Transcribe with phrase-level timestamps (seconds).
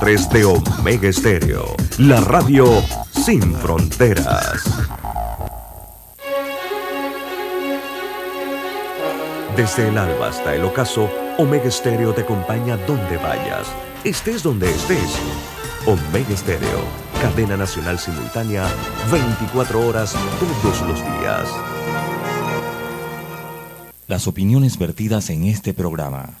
[0.00, 4.64] 3 de Omega Estéreo, la radio sin fronteras.
[9.54, 13.66] Desde el alba hasta el ocaso, Omega Estéreo te acompaña donde vayas,
[14.02, 15.18] estés donde estés.
[15.84, 16.80] Omega Estéreo,
[17.20, 18.66] cadena nacional simultánea,
[19.12, 21.46] 24 horas todos los días.
[24.06, 26.40] Las opiniones vertidas en este programa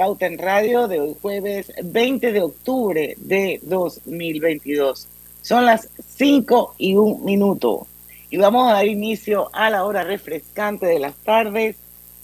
[0.00, 5.06] Pauta en Radio de hoy jueves 20 de octubre de 2022.
[5.42, 7.86] Son las 5 y un minuto
[8.30, 11.76] y vamos a dar inicio a la hora refrescante de las tardes,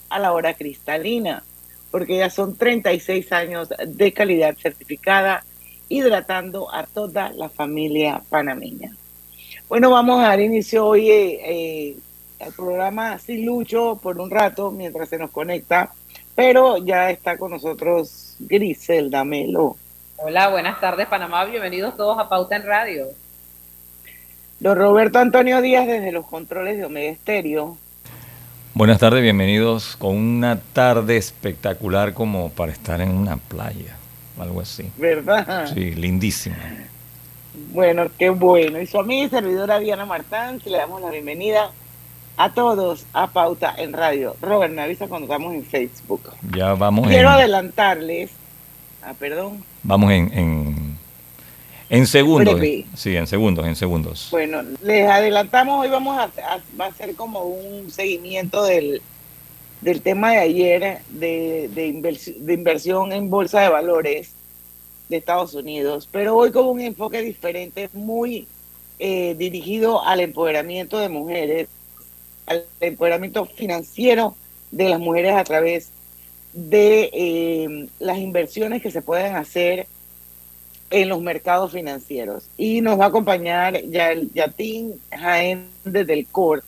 [0.09, 1.45] a la hora cristalina,
[1.91, 5.45] porque ya son 36 años de calidad certificada
[5.91, 8.97] hidratando a toda la familia panameña.
[9.69, 11.97] Bueno, vamos a dar inicio hoy eh, eh,
[12.41, 15.93] al programa sin Lucho por un rato mientras se nos conecta
[16.37, 19.77] pero ya está con nosotros Griselda Melo.
[20.19, 23.07] Hola, buenas tardes Panamá, bienvenidos todos a Pauta en Radio.
[24.61, 27.79] Don Roberto Antonio Díaz desde los controles de Omega Estéreo.
[28.75, 33.97] Buenas tardes, bienvenidos con una tarde espectacular como para estar en una playa,
[34.39, 34.91] algo así.
[34.99, 35.73] ¿Verdad?
[35.73, 36.57] Sí, lindísima.
[37.73, 38.79] Bueno, qué bueno.
[38.79, 41.71] Y su amiga y servidora Diana Martán, le damos la bienvenida
[42.37, 44.37] a todos a Pauta en Radio.
[44.41, 46.23] Robert, me avisa cuando estamos en Facebook.
[46.55, 48.31] Ya vamos Quiero adelantarles.
[49.03, 49.65] Ah, perdón.
[49.83, 50.99] Vamos en, en,
[51.89, 52.61] en segundos.
[52.95, 54.29] Sí, en segundos, en segundos.
[54.31, 59.01] Bueno, les adelantamos, hoy vamos a, a, hacer como un seguimiento del,
[59.81, 64.33] del tema de ayer de, de, de inversión en bolsa de valores
[65.09, 68.49] de Estados Unidos, pero hoy con un enfoque diferente, muy
[68.99, 71.69] eh, dirigido al empoderamiento de mujeres
[72.47, 74.37] al empoderamiento financiero
[74.71, 75.91] de las mujeres a través
[76.53, 79.87] de eh, las inversiones que se pueden hacer
[80.91, 82.49] en los mercados financieros.
[82.57, 86.65] Y nos va a acompañar ya el Yatín Jaén desde el CORT,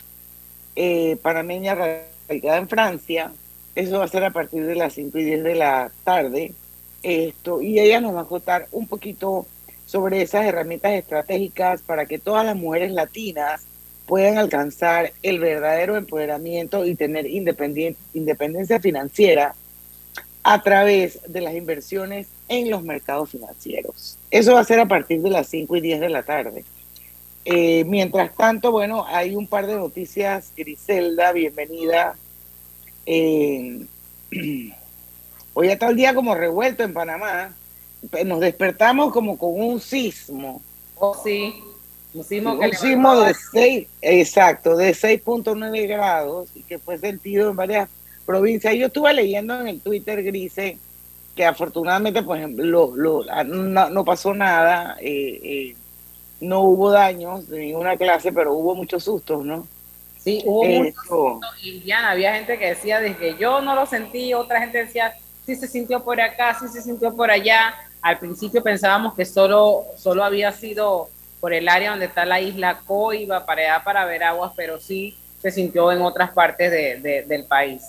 [0.77, 3.33] eh, panameña radicada en Francia.
[3.75, 6.53] Eso va a ser a partir de las 5 y 10 de la tarde.
[7.03, 9.47] Esto, y ella nos va a contar un poquito
[9.87, 13.68] sobre esas herramientas estratégicas para que todas las mujeres latinas
[14.09, 19.55] puedan alcanzar el verdadero empoderamiento y tener independencia financiera
[20.43, 24.19] a través de las inversiones en los mercados financieros.
[24.31, 26.65] Eso va a ser a partir de las 5 y 10 de la tarde.
[27.45, 30.53] Eh, mientras tanto, bueno, hay un par de noticias.
[30.57, 32.17] Griselda, bienvenida.
[33.05, 33.85] Eh,
[35.53, 37.55] hoy está el día como revuelto en Panamá.
[38.25, 40.63] Nos despertamos como con un sismo.
[40.95, 41.63] Oh, sí.
[42.19, 47.89] Un sismo de 6, exacto, de 6.9 grados y que fue sentido en varias
[48.27, 48.75] provincias.
[48.75, 50.79] Yo estuve leyendo en el Twitter, Grise,
[51.37, 55.77] que afortunadamente pues, lo, lo, ah, no, pasó nada, eh, eh,
[56.41, 59.67] no hubo daños de ninguna clase, pero hubo muchos sustos, ¿no?
[60.19, 61.65] Sí, hubo muchos sustos.
[61.65, 65.15] Y había gente que decía, desde que yo no lo sentí, otra gente decía,
[65.47, 67.75] sí se sintió por acá, sí se sintió por allá.
[68.03, 71.09] Al principio pensábamos que solo, solo había sido
[71.41, 75.17] por el área donde está la isla Coiba, para allá para ver aguas, pero sí
[75.41, 77.83] se sintió en otras partes de, del país.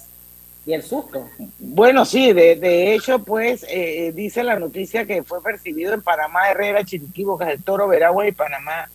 [0.65, 1.27] Y el susto.
[1.57, 6.49] Bueno, sí, de, de hecho, pues eh, dice la noticia que fue percibido en Panamá,
[6.51, 8.89] Herrera, Chiriquí, es del Toro, Veragua y Panamá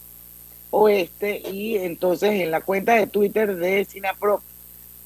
[0.71, 1.43] Oeste.
[1.51, 4.43] Y entonces en la cuenta de Twitter de Sinapro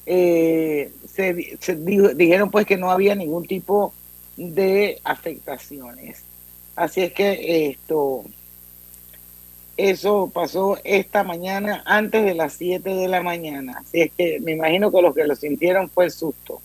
[0.05, 3.93] eh, se, dijeron pues que no había ningún tipo
[4.37, 6.23] de afectaciones.
[6.77, 8.25] Así es que esto,
[9.79, 13.79] eso pasó esta mañana antes de las 7 de la mañana.
[13.81, 16.61] Así es que me imagino que los que lo sintieron fue el susto.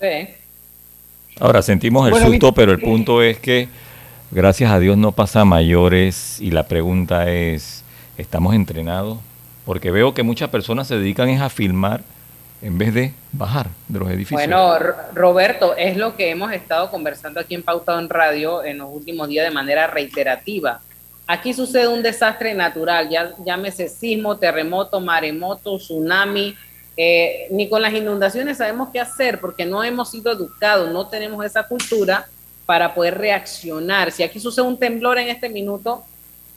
[0.00, 0.28] Sí.
[1.38, 3.68] Ahora sentimos el susto, pero el punto es que
[4.32, 7.84] gracias a Dios no pasa mayores y la pregunta es,
[8.18, 9.18] ¿estamos entrenados?
[9.64, 12.02] Porque veo que muchas personas se dedican es a filmar
[12.62, 14.40] en vez de bajar de los edificios.
[14.40, 14.76] Bueno,
[15.14, 19.28] Roberto, es lo que hemos estado conversando aquí en Pautado en Radio en los últimos
[19.28, 20.80] días de manera reiterativa
[21.26, 26.54] Aquí sucede un desastre natural, ya llámese sismo, terremoto, maremoto, tsunami.
[26.96, 31.44] Eh, ni con las inundaciones sabemos qué hacer porque no hemos sido educados, no tenemos
[31.44, 32.28] esa cultura
[32.66, 34.12] para poder reaccionar.
[34.12, 36.04] Si aquí sucede un temblor en este minuto,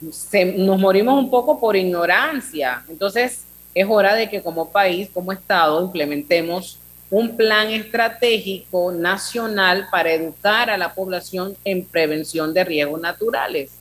[0.00, 2.84] nos morimos un poco por ignorancia.
[2.88, 3.44] Entonces,
[3.74, 6.78] es hora de que como país, como Estado, implementemos
[7.10, 13.77] un plan estratégico nacional para educar a la población en prevención de riesgos naturales.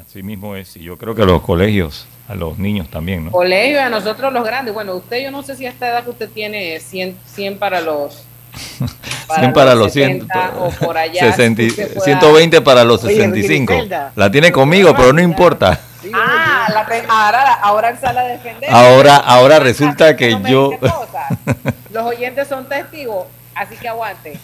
[0.00, 3.30] Así mismo es, y yo creo que los colegios, a los niños también, ¿no?
[3.30, 4.74] Colegios, a nosotros los grandes.
[4.74, 7.80] Bueno, usted, yo no sé si a esta edad que usted tiene 100, 100 para
[7.80, 8.24] los
[9.34, 10.28] 100 para los 100,
[10.58, 13.74] o por allá, 120 para los 65.
[14.16, 15.80] La tiene conmigo, pero no importa.
[16.12, 18.70] Ah, la, ahora, ahora él sale a defender.
[18.70, 20.72] Ahora, ahora resulta que yo...
[21.90, 24.40] Los oyentes son testigos, así que aguante.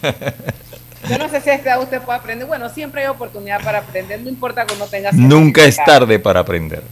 [1.09, 2.47] Yo no sé si esta usted puede aprender.
[2.47, 5.11] Bueno, siempre hay oportunidad para aprender, no importa que uno tenga...
[5.11, 6.83] Nunca es tarde para aprender.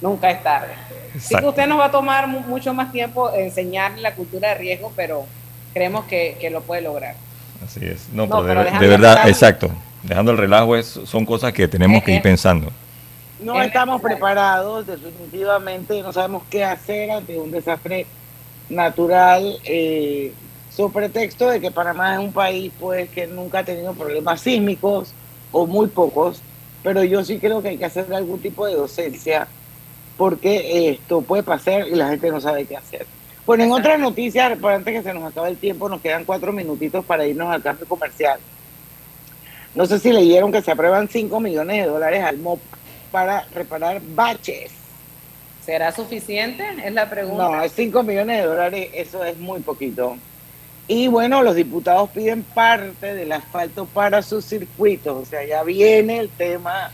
[0.00, 0.74] Nunca es tarde.
[1.18, 4.92] Sí que usted nos va a tomar mucho más tiempo enseñarle la cultura de riesgo,
[4.94, 5.26] pero
[5.72, 7.14] creemos que, lo puede lograr.
[7.64, 8.08] Así es.
[8.12, 9.70] No, pero de, verdad, exacto.
[10.02, 12.70] Dejando el relajo, es, son cosas que tenemos que ir pensando.
[13.40, 18.06] No estamos preparados, definitivamente no sabemos qué hacer ante un desastre
[18.68, 20.32] natural, eh,
[20.74, 25.12] sobre pretexto de que Panamá es un país pues que nunca ha tenido problemas sísmicos
[25.52, 26.42] o muy pocos,
[26.82, 29.46] pero yo sí creo que hay que hacer algún tipo de docencia
[30.16, 33.06] porque esto puede pasar y la gente no sabe qué hacer.
[33.46, 37.04] Bueno, en otras noticias, antes que se nos acabe el tiempo, nos quedan cuatro minutitos
[37.04, 38.40] para irnos al cambio comercial.
[39.74, 42.60] No sé si leyeron que se aprueban 5 millones de dólares al MOP
[43.10, 44.70] para reparar baches
[45.64, 46.62] ¿Será suficiente?
[46.84, 47.62] Es la pregunta.
[47.62, 50.16] No, 5 millones de dólares, eso es muy poquito.
[50.86, 55.22] Y bueno, los diputados piden parte del asfalto para sus circuitos.
[55.22, 56.90] O sea, ya viene el tema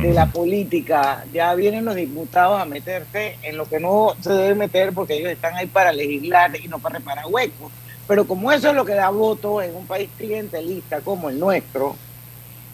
[0.00, 1.24] de la política.
[1.32, 5.32] Ya vienen los diputados a meterse en lo que no se debe meter porque ellos
[5.32, 7.72] están ahí para legislar y no para reparar huecos.
[8.06, 11.96] Pero como eso es lo que da voto en un país clientelista como el nuestro,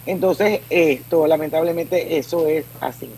[0.05, 3.09] entonces esto, lamentablemente, eso es así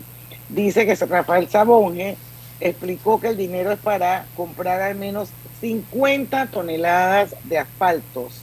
[0.48, 2.16] dice que Rafael Sabonge
[2.60, 5.30] explicó que el dinero es para comprar al menos
[5.60, 8.42] 50 toneladas de asfaltos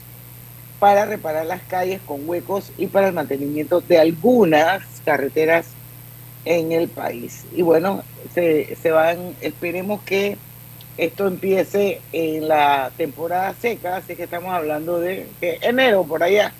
[0.78, 5.66] para reparar las calles con huecos y para el mantenimiento de algunas carreteras
[6.44, 7.44] en el país.
[7.52, 8.02] Y bueno,
[8.34, 10.36] se, se van, esperemos que
[10.96, 16.52] esto empiece en la temporada seca, así que estamos hablando de que enero por allá.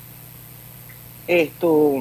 [1.26, 2.00] Esto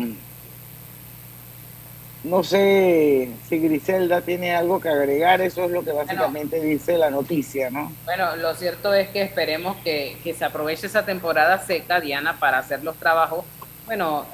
[2.23, 7.09] no sé si Griselda tiene algo que agregar, eso es lo que básicamente dice la
[7.09, 7.91] noticia, ¿no?
[8.05, 12.83] Bueno, lo cierto es que esperemos que, se aproveche esa temporada seca, Diana, para hacer
[12.83, 13.43] los trabajos.
[13.85, 14.25] Bueno,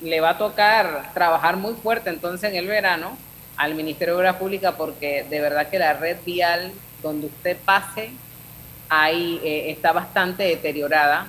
[0.00, 3.16] le va a tocar trabajar muy fuerte entonces en el verano
[3.56, 8.10] al Ministerio de Obras Públicas porque de verdad que la red vial donde usted pase
[8.88, 11.28] ahí eh, está bastante deteriorada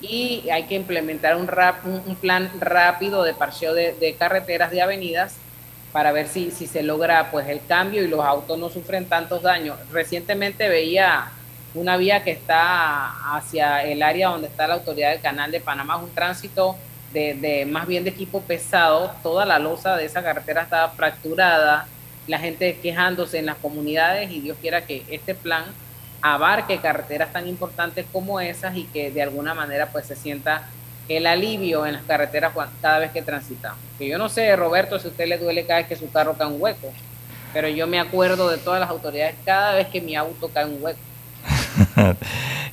[0.00, 5.36] y hay que implementar un, rap, un, plan rápido de parcheo de, carreteras, de avenidas,
[5.92, 9.78] para ver si, se logra pues el cambio y los autos no sufren tantos daños.
[9.90, 11.30] Recientemente veía
[11.74, 15.96] una vía que está hacia el área donde está la autoridad del canal de Panamá,
[15.96, 16.76] un tránsito
[17.12, 21.86] de, de más bien de equipo pesado, toda la losa de esa carretera estaba fracturada,
[22.26, 25.64] la gente quejándose en las comunidades y Dios quiera que este plan
[26.20, 30.62] abarque carreteras tan importantes como esas y que de alguna manera pues se sienta
[31.08, 33.78] el alivio en las carreteras cada vez que transitamos.
[33.98, 36.34] Que yo no sé, Roberto, si a usted le duele cada vez que su carro
[36.34, 36.92] cae un hueco,
[37.52, 40.82] pero yo me acuerdo de todas las autoridades cada vez que mi auto cae un
[40.82, 40.98] hueco.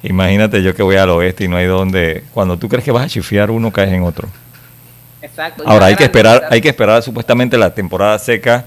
[0.03, 3.05] Imagínate yo que voy al oeste y no hay donde, cuando tú crees que vas
[3.05, 4.27] a chifiar uno, caes en otro.
[5.21, 5.63] Exacto.
[5.65, 8.65] Ahora hay que esperar, hay que esperar supuestamente la temporada seca,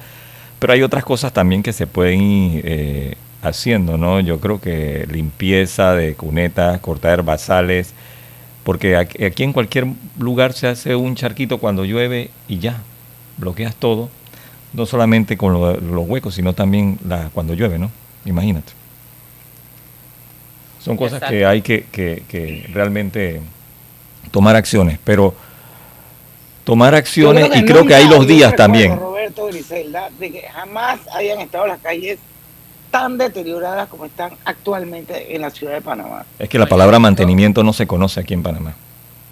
[0.59, 4.21] pero hay otras cosas también que se pueden eh, haciendo, ¿no?
[4.21, 7.95] Yo creo que limpieza de cunetas, cortar basales,
[8.65, 9.87] porque aquí en cualquier
[10.19, 12.83] lugar se hace un charquito cuando llueve y ya,
[13.37, 14.11] bloqueas todo,
[14.73, 17.91] no solamente con los huecos, sino también la, cuando llueve, ¿no?
[18.25, 18.73] Imagínate.
[20.81, 23.41] Son cosas que hay que, que, realmente
[24.31, 25.35] tomar acciones, pero
[26.65, 28.99] tomar acciones y creo que hay los días también.
[28.99, 32.19] Roberto Griselda, de que jamás hayan estado las calles
[32.91, 36.25] tan deterioradas como están actualmente en la ciudad de Panamá.
[36.39, 38.75] Es que la palabra mantenimiento no se conoce aquí en Panamá.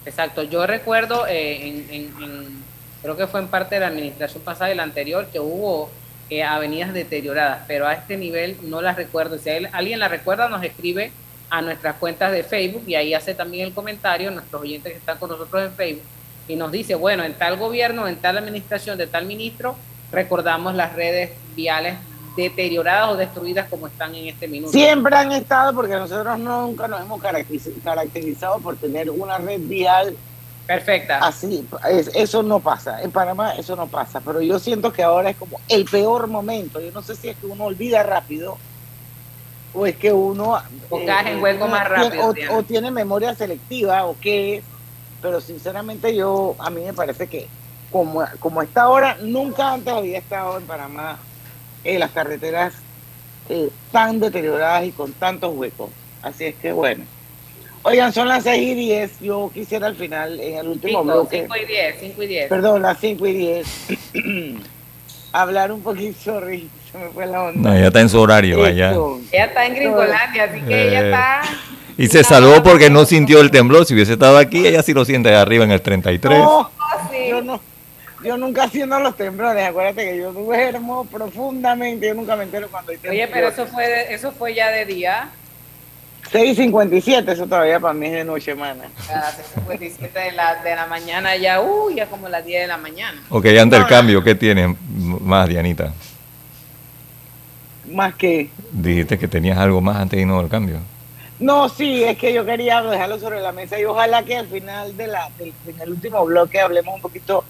[0.05, 2.63] Exacto, yo recuerdo, eh, en,
[3.01, 5.89] creo que fue en parte de la administración pasada y la anterior, que hubo
[6.29, 9.37] eh, avenidas deterioradas, pero a este nivel no las recuerdo.
[9.37, 11.11] Si alguien la recuerda, nos escribe
[11.49, 15.17] a nuestras cuentas de Facebook y ahí hace también el comentario, nuestros oyentes que están
[15.17, 16.03] con nosotros en Facebook,
[16.47, 19.75] y nos dice, bueno, en tal gobierno, en tal administración de tal ministro,
[20.11, 21.95] recordamos las redes viales
[22.37, 24.71] deterioradas o destruidas como están en este minuto.
[24.71, 27.21] Siempre han estado porque nosotros nunca nos hemos
[27.83, 30.15] caracterizado por tener una red vial
[30.67, 31.19] Perfecta.
[31.19, 31.65] Así,
[32.13, 33.01] eso no pasa.
[33.01, 34.19] En Panamá eso no pasa.
[34.19, 36.81] Pero yo siento que ahora es como el peor momento.
[36.81, 38.57] Yo no sé si es que uno olvida rápido
[39.73, 40.61] o es que uno.
[40.89, 42.33] O cae en hueco más rápido.
[42.51, 44.61] o, tiene memoria selectiva o qué.
[45.21, 47.47] Pero sinceramente yo, a mí me parece que
[47.89, 51.17] como, como está ahora, nunca antes había estado en Panamá
[51.83, 52.73] en las carreteras
[53.49, 55.89] eh, tan deterioradas y con tantos huecos.
[56.21, 57.03] Así es que bueno.
[57.83, 59.19] Oigan, son las 6 y 10.
[59.21, 61.41] Yo quisiera al final, en el último bloque.
[61.41, 62.49] 5 y 10, 5 y 10.
[62.49, 63.67] Perdón, las 5 y 10.
[65.31, 67.71] hablar un poquito, sorry, se me fue la onda.
[67.71, 68.91] No, ya está en su horario, allá.
[69.31, 71.41] Ella está en Gringolandia, así que ella eh, está.
[71.97, 73.85] Y se salvó porque no sintió el temblor.
[73.85, 76.37] Si hubiese estado aquí, ella sí lo siente arriba en el 33.
[76.37, 76.69] No,
[77.27, 77.59] yo no.
[78.23, 82.91] Yo nunca siento los temblores, acuérdate que yo duermo profundamente, yo nunca me entero cuando
[82.91, 83.25] hay temblores.
[83.25, 85.29] Oye, pero eso fue, eso fue ya de día.
[86.31, 88.85] 6.57, eso todavía para mí es de noche, mana.
[89.09, 92.67] A las 6.57 de la, de la mañana ya, uy, ya como las 10 de
[92.67, 93.21] la mañana.
[93.29, 95.93] Ok, antes del cambio, ¿qué tiene más, Dianita?
[97.85, 100.79] ¿Más que Dijiste que tenías algo más antes de irnos del cambio.
[101.39, 104.97] No, sí, es que yo quería dejarlo sobre la mesa y ojalá que al final
[104.97, 107.45] de la, del, en el último bloque hablemos un poquito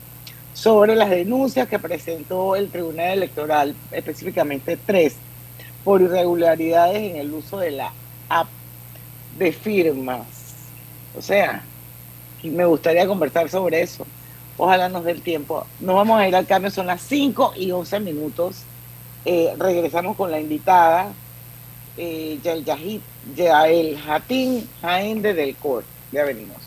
[0.58, 5.16] sobre las denuncias que presentó el Tribunal Electoral, específicamente tres,
[5.84, 7.94] por irregularidades en el uso de la
[8.28, 8.48] app
[9.38, 10.26] de firmas.
[11.16, 11.64] O sea,
[12.42, 14.08] me gustaría conversar sobre eso.
[14.58, 15.64] Ojalá nos dé el tiempo.
[15.80, 18.64] Nos vamos a ir al cambio, son las 5 y 11 minutos.
[19.26, 21.14] Eh, regresamos con la invitada,
[21.98, 22.40] eh,
[23.36, 25.84] Yael, Jatín Jaende del COR.
[26.12, 26.67] Ya venimos.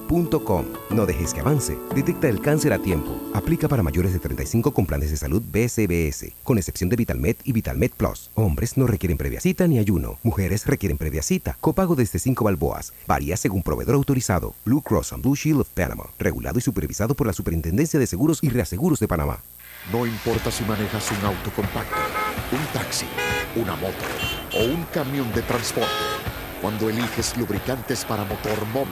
[0.89, 1.77] No dejes que avance.
[1.95, 3.17] Detecta el cáncer a tiempo.
[3.33, 7.53] Aplica para mayores de 35 con planes de salud BCBS, con excepción de VitalMed y
[7.53, 8.29] VitalMed Plus.
[8.35, 10.19] Hombres no requieren previa cita ni ayuno.
[10.21, 11.55] Mujeres requieren previa cita.
[11.61, 12.91] Copago desde 5 balboas.
[13.07, 14.53] Varía según proveedor autorizado.
[14.65, 16.03] Blue Cross and Blue Shield of Panama.
[16.19, 19.39] Regulado y supervisado por la Superintendencia de Seguros y Reaseguros de Panamá.
[19.93, 21.95] No importa si manejas un auto compacto,
[22.51, 23.05] un taxi,
[23.55, 23.95] una moto
[24.59, 25.89] o un camión de transporte.
[26.61, 28.91] Cuando eliges lubricantes para motor móvil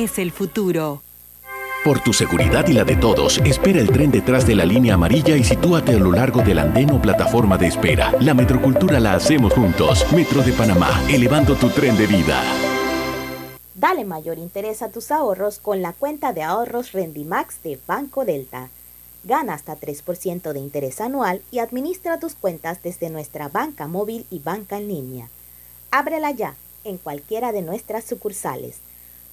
[0.01, 1.03] el futuro.
[1.85, 5.37] Por tu seguridad y la de todos, espera el tren detrás de la línea amarilla
[5.37, 8.11] y sitúate a lo largo del andén o plataforma de espera.
[8.19, 10.11] La metrocultura la hacemos juntos.
[10.11, 12.41] Metro de Panamá, elevando tu tren de vida.
[13.75, 18.69] Dale mayor interés a tus ahorros con la cuenta de ahorros Rendimax de Banco Delta.
[19.23, 24.39] Gana hasta 3% de interés anual y administra tus cuentas desde nuestra banca móvil y
[24.39, 25.29] banca en línea.
[25.91, 26.55] Ábrela ya
[26.85, 28.77] en cualquiera de nuestras sucursales.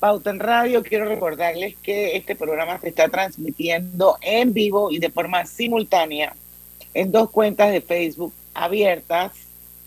[0.00, 0.82] Pauta en Radio.
[0.82, 6.34] Quiero recordarles que este programa se está transmitiendo en vivo y de forma simultánea
[6.94, 9.32] en dos cuentas de Facebook abiertas.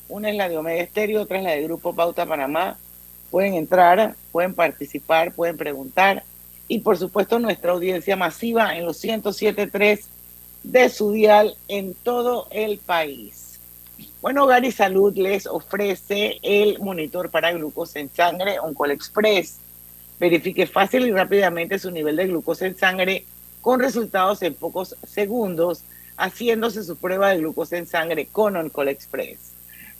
[0.08, 2.78] Una es la de Omega Estéreo, otra es la de Grupo Pauta Panamá.
[3.32, 6.24] Pueden entrar, pueden participar, pueden preguntar.
[6.68, 10.06] Y por supuesto nuestra audiencia masiva en los 107.3
[10.62, 13.60] de su dial en todo el país.
[14.22, 19.60] Bueno, Hogar y Salud les ofrece el monitor para glucosa en sangre Oncol Express
[20.20, 23.26] Verifique fácil y rápidamente su nivel de glucosa en sangre
[23.62, 25.84] con resultados en pocos segundos,
[26.18, 29.54] haciéndose su prueba de glucosa en sangre con Oncol Express.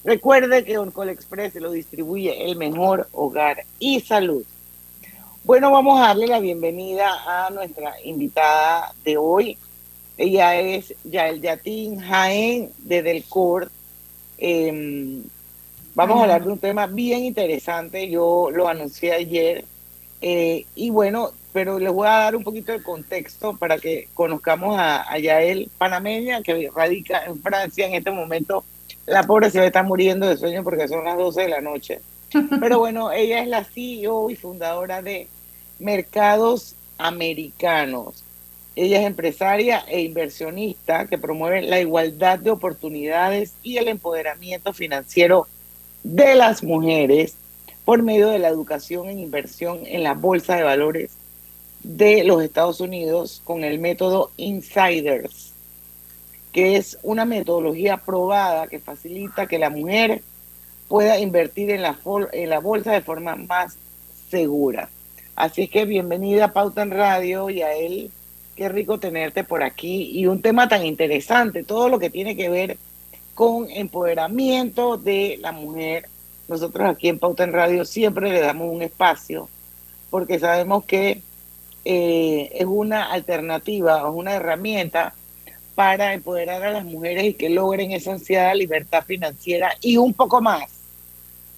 [0.04, 4.44] Recuerde que Oncol Express lo distribuye el mejor hogar y salud.
[5.46, 9.58] Bueno, vamos a darle la bienvenida a nuestra invitada de hoy.
[10.18, 13.72] Ella es Yael Yatín Jaén de Delcourt.
[14.38, 15.22] Eh,
[15.96, 18.10] vamos a hablar de un tema bien interesante.
[18.10, 19.66] Yo lo anuncié ayer
[20.26, 24.78] eh, y bueno, pero les voy a dar un poquito de contexto para que conozcamos
[24.80, 28.64] a, Yael Panameña, que radica en Francia en este momento.
[29.06, 32.00] La pobre se está muriendo de sueño porque son las 12 de la noche.
[32.62, 35.28] Pero bueno, ella es la CEO y fundadora de
[35.78, 38.24] Mercados Americanos.
[38.78, 45.48] Ella es empresaria e inversionista que promueve la igualdad de oportunidades y el empoderamiento financiero
[46.02, 47.36] de las mujeres
[47.86, 51.12] por medio de la educación en inversión en la bolsa de valores
[51.84, 55.54] de los Estados Unidos con el método Insiders,
[56.54, 60.22] que es una metodología probada que facilita que la mujer
[60.88, 63.78] pueda invertir en la, bolsa de forma más
[64.30, 64.90] segura.
[65.36, 68.12] Así que bienvenida a Pauta en Radio y a él,
[68.56, 72.50] qué rico tenerte por aquí y un tema tan interesante, todo lo que tiene que
[72.50, 72.78] ver
[73.34, 76.08] con empoderamiento de la mujer
[76.54, 79.50] nosotros aquí en Pauta en Radio siempre le damos un espacio
[80.10, 81.22] porque sabemos que
[81.86, 85.16] eh, es una alternativa, es una herramienta
[85.74, 90.40] para empoderar a las mujeres y que logren esa ansiada libertad financiera y un poco
[90.40, 90.70] más.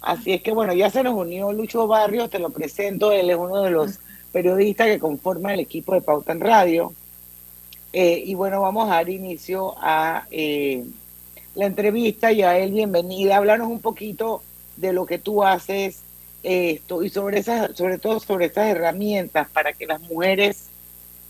[0.00, 3.36] Así es que bueno, ya se nos unió Lucho Barrios, te lo presento, él es
[3.36, 3.98] uno de los
[4.32, 6.94] periodistas que conforma el equipo de Pauta en Radio.
[7.92, 10.82] Eh, y bueno, vamos a dar inicio a eh,
[11.54, 13.36] la entrevista y a él bienvenida.
[13.36, 14.42] Háblanos un poquito
[14.76, 16.00] de lo que tú haces
[16.42, 20.68] esto y sobre esas, sobre todo sobre estas herramientas para que las mujeres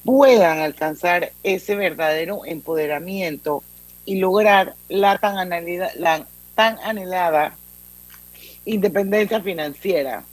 [0.05, 3.63] puedan alcanzar ese verdadero empoderamiento
[4.05, 7.55] y lograr la tan anhelada, la tan anhelada
[8.65, 10.25] independencia financiera.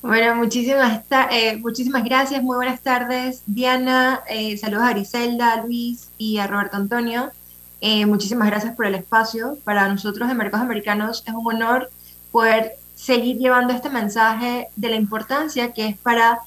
[0.00, 1.02] Bueno, muchísimas,
[1.32, 6.46] eh, muchísimas gracias, muy buenas tardes, Diana, eh, saludos a Griselda, a Luis y a
[6.46, 7.32] Roberto Antonio.
[7.80, 9.58] Eh, muchísimas gracias por el espacio.
[9.64, 11.90] Para nosotros de Mercados Americanos es un honor
[12.38, 16.38] poder seguir llevando este mensaje de la importancia que es para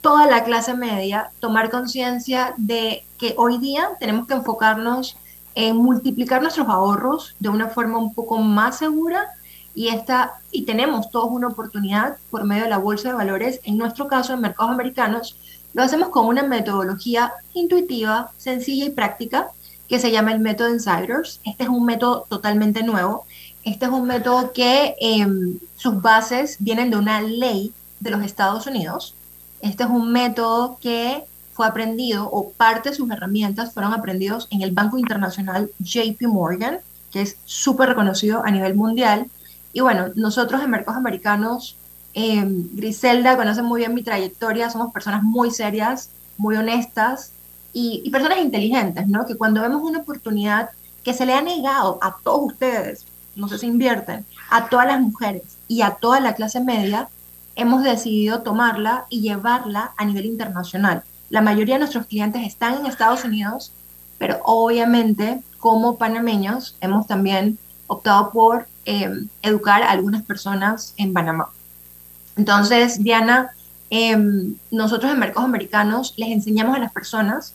[0.00, 5.16] toda la clase media tomar conciencia de que hoy día tenemos que enfocarnos
[5.56, 9.26] en multiplicar nuestros ahorros de una forma un poco más segura
[9.74, 13.76] y, esta, y tenemos todos una oportunidad por medio de la bolsa de valores, en
[13.76, 15.36] nuestro caso en mercados americanos,
[15.72, 19.48] lo hacemos con una metodología intuitiva, sencilla y práctica
[19.88, 21.40] que se llama el método Insiders.
[21.44, 23.26] Este es un método totalmente nuevo
[23.64, 28.66] este es un método que em, sus bases vienen de una ley de los Estados
[28.66, 29.14] Unidos.
[29.62, 31.24] Este es un método que
[31.54, 36.78] fue aprendido o parte de sus herramientas fueron aprendidos en el Banco Internacional JP Morgan,
[37.10, 39.30] que es súper reconocido a nivel mundial.
[39.72, 41.76] Y bueno, nosotros en Mercados Americanos,
[42.12, 47.32] em, Griselda conoce muy bien mi trayectoria, somos personas muy serias, muy honestas
[47.72, 49.24] y, y personas inteligentes, ¿no?
[49.24, 50.70] Que cuando vemos una oportunidad
[51.02, 55.00] que se le ha negado a todos ustedes no sé si invierten, a todas las
[55.00, 57.08] mujeres y a toda la clase media,
[57.56, 61.02] hemos decidido tomarla y llevarla a nivel internacional.
[61.30, 63.72] La mayoría de nuestros clientes están en Estados Unidos,
[64.18, 69.10] pero obviamente como panameños hemos también optado por eh,
[69.42, 71.48] educar a algunas personas en Panamá.
[72.36, 73.50] Entonces, Diana,
[73.90, 77.54] em, nosotros en Mercados Americanos les enseñamos a las personas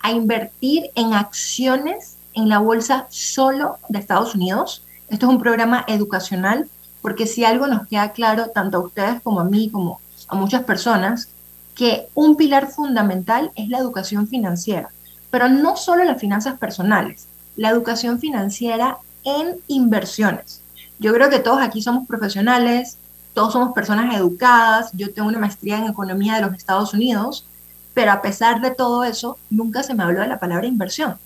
[0.00, 4.82] a invertir en acciones en la bolsa solo de Estados Unidos.
[5.08, 6.68] Esto es un programa educacional
[7.00, 10.64] porque si algo nos queda claro, tanto a ustedes como a mí, como a muchas
[10.64, 11.28] personas,
[11.76, 14.88] que un pilar fundamental es la educación financiera,
[15.30, 20.62] pero no solo las finanzas personales, la educación financiera en inversiones.
[20.98, 22.98] Yo creo que todos aquí somos profesionales,
[23.34, 27.46] todos somos personas educadas, yo tengo una maestría en economía de los Estados Unidos,
[27.92, 31.16] pero a pesar de todo eso, nunca se me habló de la palabra inversión.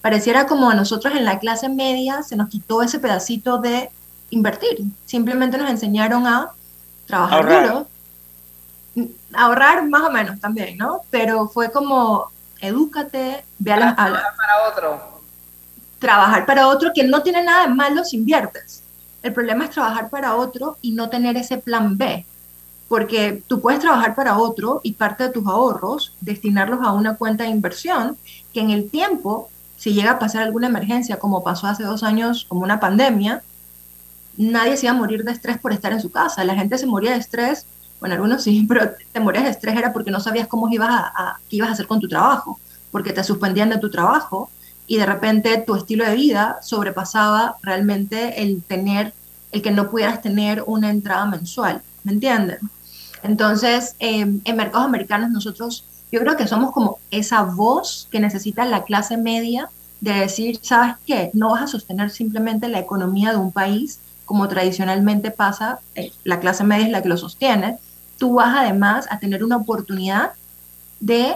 [0.00, 3.90] Pareciera como a nosotros en la clase media se nos quitó ese pedacito de
[4.30, 4.78] invertir.
[5.04, 6.50] Simplemente nos enseñaron a
[7.06, 7.62] trabajar Ahorrar.
[7.62, 7.90] duro,
[9.32, 11.02] ahorrar más o menos también, ¿no?
[11.10, 15.20] Pero fue como, edúcate, ve a la, a la- para otro.
[15.98, 18.84] trabajar para otro que no tiene nada de malo si inviertes.
[19.22, 22.26] El problema es trabajar para otro y no tener ese plan B.
[22.88, 27.44] Porque tú puedes trabajar para otro y parte de tus ahorros destinarlos a una cuenta
[27.44, 28.18] de inversión
[28.52, 29.49] que en el tiempo,
[29.80, 33.42] si llega a pasar alguna emergencia como pasó hace dos años, como una pandemia,
[34.36, 36.44] nadie se iba a morir de estrés por estar en su casa.
[36.44, 37.64] La gente se moría de estrés,
[37.98, 41.38] bueno, algunos sí, pero te morías de estrés era porque no sabías cómo ibas a,
[41.48, 44.50] qué ibas a hacer con tu trabajo, porque te suspendían de tu trabajo
[44.86, 49.14] y de repente tu estilo de vida sobrepasaba realmente el tener,
[49.50, 52.58] el que no pudieras tener una entrada mensual, ¿me entienden?
[53.22, 58.64] Entonces, eh, en mercados americanos nosotros, yo creo que somos como esa voz que necesita
[58.64, 59.68] la clase media
[60.00, 61.30] de decir, ¿sabes qué?
[61.34, 66.38] No vas a sostener simplemente la economía de un país como tradicionalmente pasa, eh, la
[66.38, 67.78] clase media es la que lo sostiene,
[68.16, 70.32] tú vas además a tener una oportunidad
[71.00, 71.34] de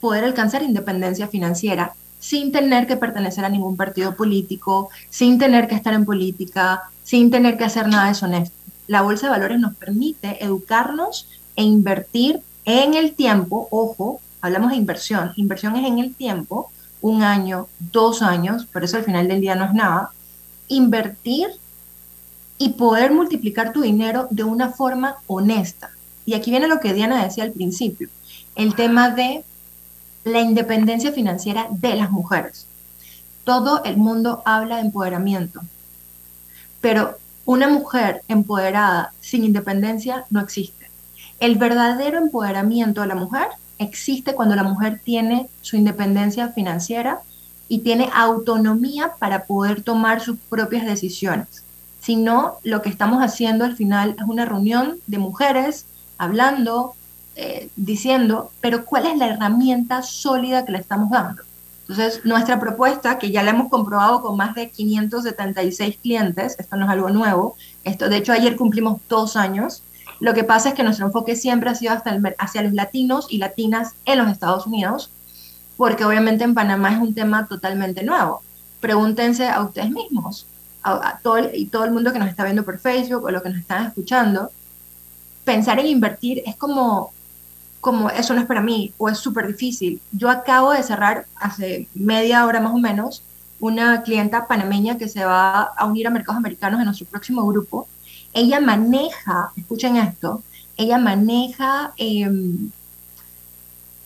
[0.00, 5.74] poder alcanzar independencia financiera sin tener que pertenecer a ningún partido político, sin tener que
[5.74, 8.56] estar en política, sin tener que hacer nada deshonesto.
[8.86, 14.76] La Bolsa de Valores nos permite educarnos e invertir en el tiempo, ojo, hablamos de
[14.76, 19.40] inversión, inversión es en el tiempo, un año, dos años, por eso al final del
[19.40, 20.10] día no es nada,
[20.68, 21.48] invertir
[22.56, 25.90] y poder multiplicar tu dinero de una forma honesta.
[26.24, 28.08] Y aquí viene lo que Diana decía al principio,
[28.54, 29.44] el tema de
[30.24, 32.66] la independencia financiera de las mujeres.
[33.44, 35.60] Todo el mundo habla de empoderamiento,
[36.80, 40.83] pero una mujer empoderada sin independencia no existe.
[41.40, 47.20] El verdadero empoderamiento de la mujer existe cuando la mujer tiene su independencia financiera
[47.68, 51.64] y tiene autonomía para poder tomar sus propias decisiones.
[52.00, 55.86] Si no, lo que estamos haciendo al final es una reunión de mujeres
[56.18, 56.94] hablando,
[57.36, 61.42] eh, diciendo, pero ¿cuál es la herramienta sólida que le estamos dando?
[61.88, 66.84] Entonces, nuestra propuesta, que ya la hemos comprobado con más de 576 clientes, esto no
[66.86, 69.82] es algo nuevo, esto, de hecho ayer cumplimos dos años,
[70.20, 73.26] lo que pasa es que nuestro enfoque siempre ha sido hasta el hacia los latinos
[73.30, 75.10] y latinas en los Estados Unidos,
[75.76, 78.42] porque obviamente en Panamá es un tema totalmente nuevo.
[78.80, 80.46] Pregúntense a ustedes mismos,
[80.82, 83.42] a todo el- y todo el mundo que nos está viendo por Facebook o lo
[83.42, 84.50] que nos están escuchando,
[85.44, 87.12] pensar en invertir es como,
[87.80, 90.00] como eso no es para mí o es súper difícil.
[90.12, 93.22] Yo acabo de cerrar hace media hora más o menos
[93.60, 97.88] una clienta panameña que se va a unir a mercados americanos en nuestro próximo grupo.
[98.34, 100.42] Ella maneja, escuchen esto,
[100.76, 101.94] ella maneja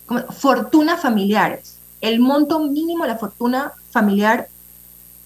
[0.07, 1.79] como fortunas familiares.
[2.01, 4.49] El monto mínimo de la fortuna familiar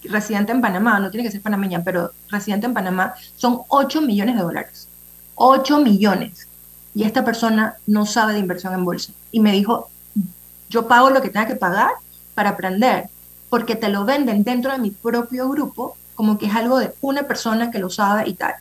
[0.04, 4.36] residente en Panamá, no tiene que ser panameña, pero residente en Panamá, son 8 millones
[4.36, 4.88] de dólares.
[5.34, 6.48] 8 millones.
[6.94, 9.12] Y esta persona no sabe de inversión en bolsa.
[9.30, 9.90] Y me dijo,
[10.68, 11.90] yo pago lo que tenga que pagar
[12.34, 13.08] para aprender,
[13.48, 17.24] porque te lo venden dentro de mi propio grupo como que es algo de una
[17.24, 18.54] persona que lo sabe y tal.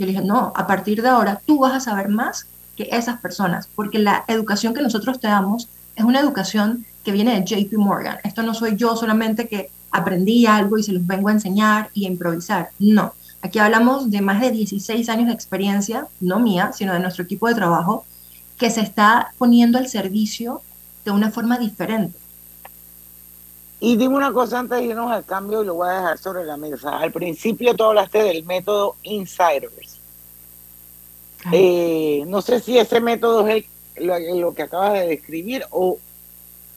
[0.00, 3.20] Yo le dije, no, a partir de ahora tú vas a saber más que esas
[3.20, 7.74] personas, porque la educación que nosotros te damos es una educación que viene de JP
[7.74, 8.16] Morgan.
[8.24, 12.06] Esto no soy yo solamente que aprendí algo y se los vengo a enseñar y
[12.06, 12.70] a improvisar.
[12.78, 17.24] No, aquí hablamos de más de 16 años de experiencia, no mía, sino de nuestro
[17.24, 18.06] equipo de trabajo,
[18.56, 20.62] que se está poniendo al servicio
[21.04, 22.18] de una forma diferente.
[23.80, 26.44] Y dime una cosa antes de irnos al cambio y lo voy a dejar sobre
[26.44, 26.98] la mesa.
[26.98, 29.89] Al principio tú hablaste del método Insiders.
[31.52, 33.64] Eh, no sé si ese método es
[33.96, 35.98] el- lo, lo que acabas de describir o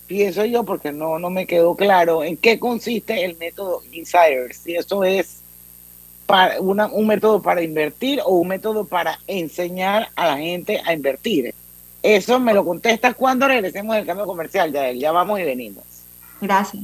[0.07, 4.57] pienso yo, porque no, no me quedó claro, en qué consiste el método Insiders.
[4.57, 5.39] Si eso es
[6.25, 10.93] para una, un método para invertir o un método para enseñar a la gente a
[10.93, 11.53] invertir.
[12.01, 15.83] Eso me lo contestas cuando regresemos del cambio comercial, ya, ya vamos y venimos.
[16.41, 16.83] Gracias.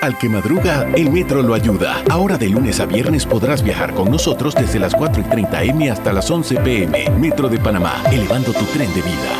[0.00, 2.02] Al que madruga, el metro lo ayuda.
[2.10, 5.90] Ahora de lunes a viernes podrás viajar con nosotros desde las 4 y 30 M
[5.90, 7.10] hasta las 11 PM.
[7.18, 9.32] Metro de Panamá, elevando tu tren de vida.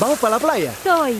[0.00, 0.72] ¿Vamos para la playa?
[0.82, 1.16] Soy.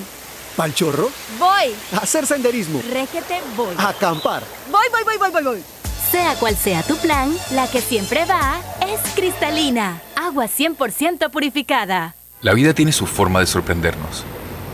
[0.57, 1.09] ¿Pal chorro?
[1.38, 1.73] Voy.
[1.92, 2.83] A hacer senderismo.
[2.92, 3.75] Régete, voy.
[3.79, 4.42] A acampar.
[4.71, 5.62] Voy, voy, voy, voy, voy, voy.
[6.11, 10.03] Sea cual sea tu plan, la que siempre va es cristalina.
[10.16, 12.16] Agua 100% purificada.
[12.42, 14.25] La vida tiene su forma de sorprendernos.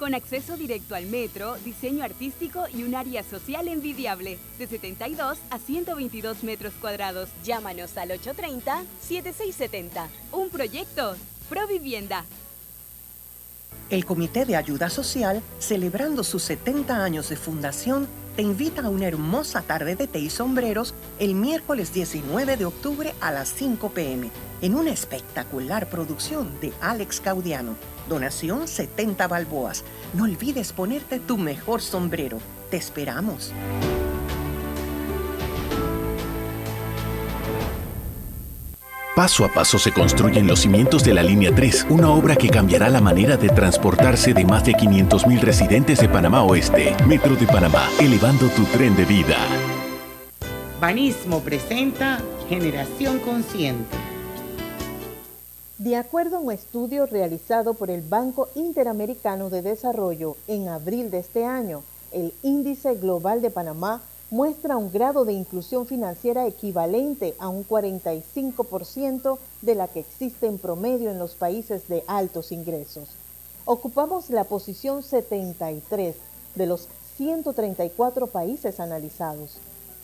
[0.00, 5.58] con acceso directo al metro, diseño artístico y un área social envidiable, de 72 a
[5.58, 7.28] 122 metros cuadrados.
[7.44, 10.06] Llámanos al 830-7670.
[10.32, 11.16] Un proyecto,
[11.50, 12.24] Provivienda.
[13.90, 19.06] El Comité de Ayuda Social, celebrando sus 70 años de fundación, te invita a una
[19.06, 24.30] hermosa tarde de té y sombreros el miércoles 19 de octubre a las 5 pm
[24.62, 27.76] en una espectacular producción de Alex Caudiano.
[28.08, 29.84] Donación 70 balboas.
[30.14, 32.38] No olvides ponerte tu mejor sombrero.
[32.70, 33.52] Te esperamos.
[39.14, 42.88] Paso a paso se construyen los cimientos de la Línea 3, una obra que cambiará
[42.88, 46.94] la manera de transportarse de más de 500.000 residentes de Panamá Oeste.
[47.08, 49.36] Metro de Panamá, elevando tu tren de vida.
[50.80, 53.96] Banismo presenta Generación Consciente.
[55.78, 61.18] De acuerdo a un estudio realizado por el Banco Interamericano de Desarrollo en abril de
[61.18, 67.48] este año, el Índice Global de Panamá muestra un grado de inclusión financiera equivalente a
[67.48, 73.08] un 45% de la que existe en promedio en los países de altos ingresos.
[73.64, 76.14] Ocupamos la posición 73
[76.54, 79.58] de los 134 países analizados.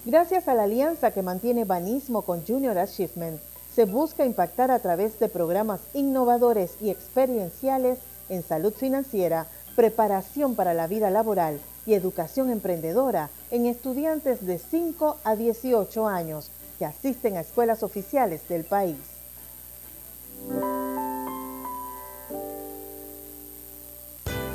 [0.05, 3.41] Gracias a la alianza que mantiene Banismo con Junior Achievement,
[3.75, 10.75] se busca impactar a través de programas innovadores y experienciales en salud financiera, preparación para
[10.75, 17.37] la vida laboral y educación emprendedora en estudiantes de 5 a 18 años que asisten
[17.37, 18.97] a escuelas oficiales del país.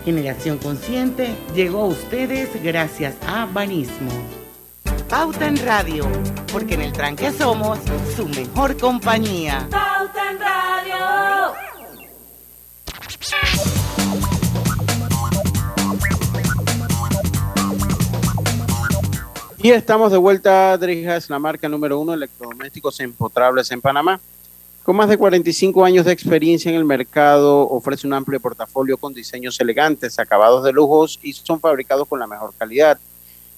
[0.05, 4.11] Generación Consciente llegó a ustedes gracias a Banismo.
[5.07, 6.05] Pauta en Radio,
[6.51, 7.79] porque en el tranque somos
[8.15, 9.67] su mejor compañía.
[9.69, 11.51] Pauta en Radio.
[19.63, 24.19] Y estamos de vuelta, Drija es la marca número uno de electrodomésticos empotrables en Panamá.
[24.81, 29.13] Con más de 45 años de experiencia en el mercado, ofrece un amplio portafolio con
[29.13, 32.97] diseños elegantes, acabados de lujos y son fabricados con la mejor calidad.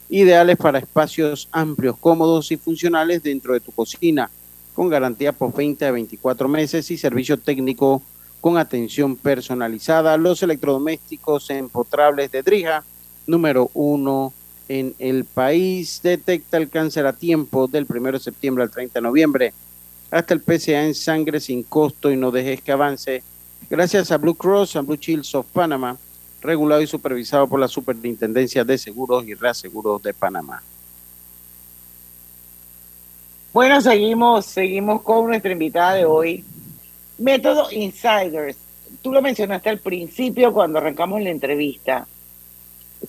[0.10, 4.30] Ideales para espacios amplios, cómodos y funcionales dentro de tu cocina,
[4.76, 8.02] con garantía por 20 a 24 meses y servicio técnico
[8.42, 10.18] con atención personalizada.
[10.18, 12.84] Los electrodomésticos empotrables de Drija,
[13.26, 14.34] número uno
[14.68, 16.00] en el país.
[16.04, 19.54] Detecta el cáncer a tiempo del 1 de septiembre al 30 de noviembre.
[20.12, 23.24] Hasta el PCA en sangre sin costo y no dejes que avance.
[23.70, 25.98] Gracias a Blue Cross and Blue Shields of Panama,
[26.42, 30.62] regulado y supervisado por la Superintendencia de Seguros y Reaseguros de Panamá.
[33.54, 36.44] Bueno, seguimos, seguimos con nuestra invitada de hoy.
[37.18, 38.58] Método Insiders
[39.02, 42.08] tú lo mencionaste al principio cuando arrancamos la entrevista.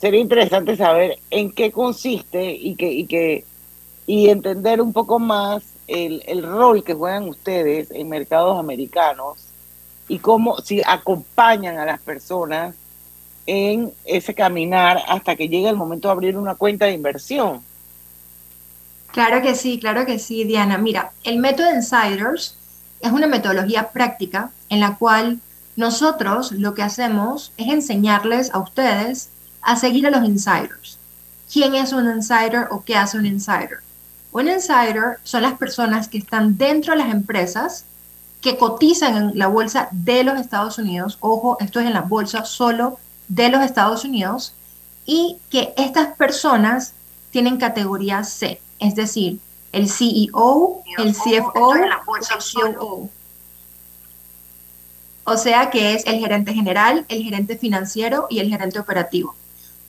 [0.00, 3.44] Sería interesante saber en qué consiste y que, y que
[4.07, 9.38] y entender un poco más el, el rol que juegan ustedes en mercados americanos
[10.09, 12.74] y cómo si acompañan a las personas
[13.46, 17.62] en ese caminar hasta que llegue el momento de abrir una cuenta de inversión.
[19.12, 20.76] Claro que sí, claro que sí, Diana.
[20.78, 22.57] Mira, el método Insiders
[23.00, 25.40] es una metodología práctica en la cual
[25.76, 29.28] nosotros lo que hacemos es enseñarles a ustedes
[29.64, 30.98] a seguir a los insiders.
[31.53, 33.79] ¿Quién es un insider o qué hace un insider?
[34.33, 37.85] Un insider son las personas que están dentro de las empresas
[38.40, 41.16] que cotizan en la bolsa de los Estados Unidos.
[41.20, 42.98] Ojo, esto es en la bolsa solo
[43.29, 44.55] de los Estados Unidos.
[45.07, 46.92] Y que estas personas
[47.31, 49.38] tienen categoría C, es decir,
[49.72, 53.11] el CEO, el CFO, el COO.
[55.24, 59.35] O sea que es el gerente general, el gerente financiero y el gerente operativo.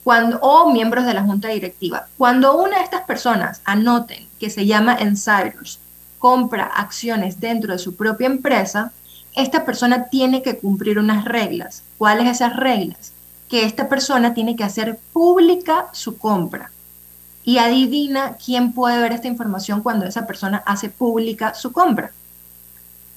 [0.06, 2.06] Cuando, o miembros de la junta directiva.
[2.16, 5.80] Cuando una de estas personas anoten que se llama insiders,
[6.20, 8.92] compra acciones dentro de su propia empresa,
[9.34, 11.82] esta persona tiene que cumplir unas reglas.
[11.98, 13.14] ¿Cuáles esas reglas?
[13.48, 16.70] Que esta persona tiene que hacer pública su compra.
[17.42, 22.12] Y adivina quién puede ver esta información cuando esa persona hace pública su compra.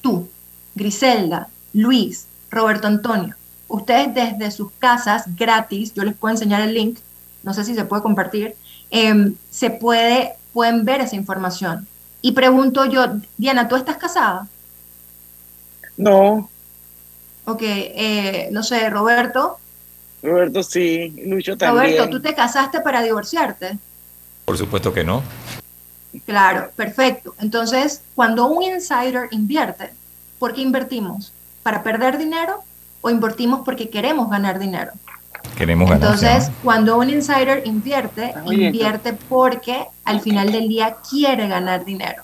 [0.02, 0.28] Tú,
[0.73, 3.36] Griselda, Luis, Roberto Antonio.
[3.69, 6.97] Ustedes desde sus casas gratis, yo les puedo enseñar el link,
[7.43, 8.55] no sé si se puede compartir,
[8.89, 11.88] em, se puede, pueden ver esa información.
[12.21, 13.05] Y pregunto yo,
[13.38, 14.47] Diana, ¿tú estás casada?
[15.95, 16.49] No.
[17.45, 19.60] Ok, eh, no sé, Roberto.
[20.23, 21.95] Roberto sí, Lucho también.
[21.95, 23.77] Roberto, ¿tú te casaste para divorciarte?
[24.45, 25.21] Por supuesto que no.
[26.25, 27.36] Claro, perfecto.
[27.39, 29.91] Entonces, cuando un insider invierte,
[30.39, 31.32] ¿por qué invertimos?
[31.62, 32.63] ¿Para perder dinero
[33.01, 34.91] o invertimos porque queremos ganar dinero?
[35.57, 36.03] Queremos ganar.
[36.03, 42.23] Entonces, cuando un insider invierte, invierte porque al final del día quiere ganar dinero.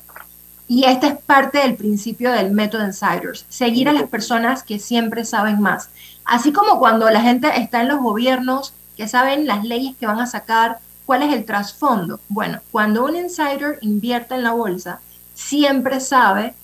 [0.67, 5.23] Y este es parte del principio del método Insiders, seguir a las personas que siempre
[5.23, 5.89] saben más.
[6.25, 10.19] Así como cuando la gente está en los gobiernos que saben las leyes que van
[10.19, 12.19] a sacar, cuál es el trasfondo.
[12.29, 14.99] Bueno, cuando un insider invierte en la bolsa,
[15.33, 16.55] siempre sabe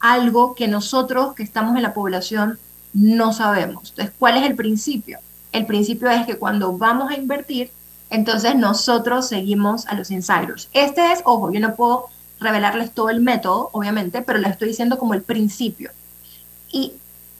[0.00, 2.58] algo que nosotros que estamos en la población
[2.96, 3.90] no sabemos.
[3.90, 5.18] Entonces, ¿cuál es el principio?
[5.52, 7.70] El principio es que cuando vamos a invertir,
[8.08, 10.70] entonces nosotros seguimos a los insiders.
[10.72, 12.06] Este es, ojo, yo no puedo
[12.40, 15.90] revelarles todo el método, obviamente, pero les estoy diciendo como el principio.
[16.72, 16.94] Y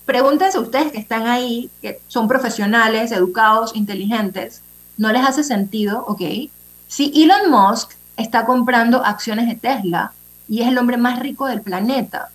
[0.04, 4.60] pregúntense ustedes que están ahí, que son profesionales, educados, inteligentes,
[4.98, 6.50] ¿no les hace sentido, ok?
[6.86, 10.12] Si Elon Musk está comprando acciones de Tesla
[10.48, 12.28] y es el hombre más rico del planeta,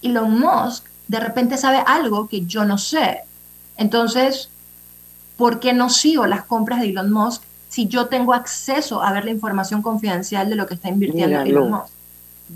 [0.00, 3.20] Elon Musk de repente sabe algo que yo no sé.
[3.76, 4.50] Entonces,
[5.36, 9.24] ¿por qué no sigo las compras de Elon Musk si yo tengo acceso a ver
[9.24, 11.92] la información confidencial de lo que está invirtiendo Elon Musk?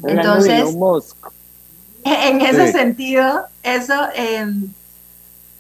[0.05, 0.77] Entonces,
[2.05, 4.73] en ese sentido, eso, em,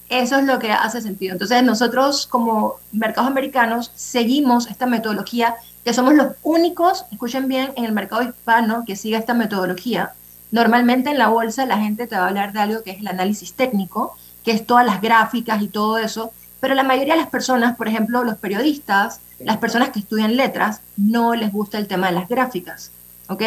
[0.08, 1.32] eso es lo que hace sentido.
[1.32, 7.84] Entonces, nosotros como mercados americanos seguimos esta metodología, que somos los únicos, escuchen bien, en
[7.84, 10.12] el mercado hispano que sigue esta metodología.
[10.50, 13.08] Normalmente en la bolsa la gente te va a hablar de algo que es el
[13.08, 17.30] análisis técnico, que es todas las gráficas y todo eso, pero la mayoría de las
[17.30, 22.08] personas, por ejemplo, los periodistas, las personas que estudian letras, no les gusta el tema
[22.08, 22.90] de las gráficas,
[23.28, 23.42] ¿ok?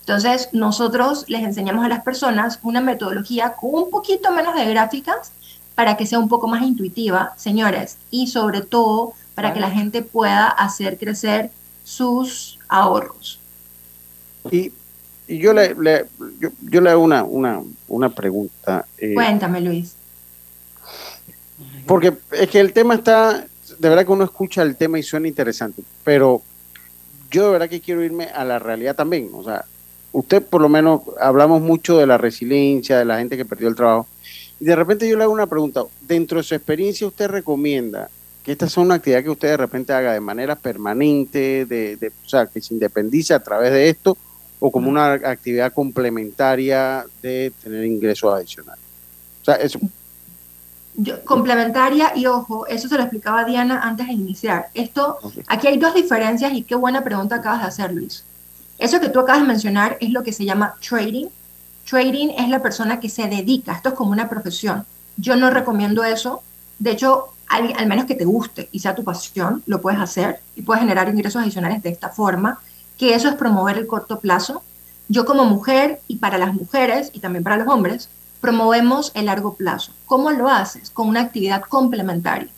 [0.00, 5.32] Entonces, nosotros les enseñamos a las personas una metodología con un poquito menos de gráficas
[5.74, 10.02] para que sea un poco más intuitiva, señores, y sobre todo para que la gente
[10.02, 11.50] pueda hacer crecer
[11.84, 13.38] sus ahorros.
[14.50, 14.72] Y,
[15.28, 16.06] y yo, le, le-
[16.40, 18.86] yo, yo le hago una, una, una pregunta.
[18.98, 19.94] eh, Cuéntame, Luis.
[21.86, 23.46] Porque es que el tema está,
[23.78, 26.42] de verdad que uno escucha el tema y suena interesante, pero
[27.30, 29.30] yo de verdad que quiero irme a la realidad también.
[29.32, 29.64] O sea,
[30.12, 33.74] usted por lo menos hablamos mucho de la resiliencia, de la gente que perdió el
[33.76, 34.06] trabajo,
[34.60, 35.82] y de repente yo le hago una pregunta.
[36.02, 38.08] Dentro de su experiencia, ¿usted recomienda
[38.44, 42.12] que esta sea una actividad que usted de repente haga de manera permanente, de, de-
[42.24, 44.16] o sea, que se independice a través de esto,
[44.60, 48.82] o como una actividad complementaria de tener ingresos adicionales?
[49.42, 49.78] O sea, eso,
[50.96, 54.68] Yo- complementaria y ojo, eso se lo explicaba Diana antes de iniciar.
[54.74, 58.24] Esto, aquí hay dos diferencias y qué buena pregunta acabas de hacer, Luis.
[58.78, 61.26] Eso que tú acabas de mencionar es lo que se llama trading.
[61.88, 64.84] Trading es la persona que se dedica, esto es como una profesión.
[65.18, 66.42] Yo no recomiendo eso.
[66.78, 70.40] De hecho, al, al menos que te guste y sea tu pasión, lo puedes hacer
[70.56, 72.58] y puedes generar ingresos adicionales de esta forma,
[72.98, 74.62] que eso es promover el corto plazo.
[75.08, 78.08] Yo como mujer y para las mujeres y también para los hombres,
[78.40, 79.92] promovemos el largo plazo.
[80.06, 80.90] ¿Cómo lo haces?
[80.90, 82.48] Con una actividad complementaria.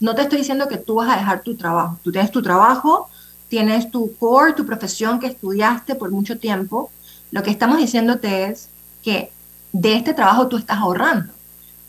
[0.00, 1.98] No te estoy diciendo que tú vas a dejar tu trabajo.
[2.02, 3.08] Tú tienes tu trabajo,
[3.48, 6.90] tienes tu core, tu profesión que estudiaste por mucho tiempo.
[7.30, 8.68] Lo que estamos diciéndote es
[9.02, 9.32] que
[9.72, 11.32] de este trabajo tú estás ahorrando.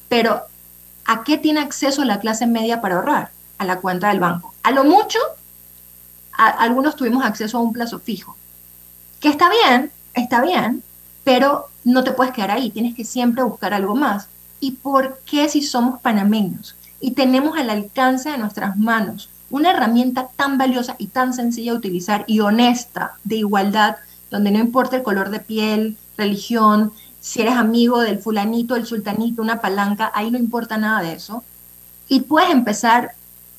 [0.10, 0.42] Pero,
[1.06, 3.32] ¿a qué tiene acceso la clase media para ahorrar?
[3.58, 4.54] A la cuenta del banco.
[4.64, 5.20] A lo mucho,
[6.38, 8.36] algunos tuvimos acceso a un plazo fijo.
[9.20, 10.84] Que está bien, está bien,
[11.24, 14.28] pero no te puedes quedar ahí, tienes que siempre buscar algo más.
[14.60, 20.30] ¿Y por qué si somos panameños y tenemos al alcance de nuestras manos una herramienta
[20.36, 23.98] tan valiosa y tan sencilla de utilizar y honesta de igualdad,
[24.30, 29.42] donde no importa el color de piel, religión, si eres amigo del fulanito, del sultanito,
[29.42, 31.44] una palanca, ahí no importa nada de eso.
[32.10, 33.12] Y puedes empezar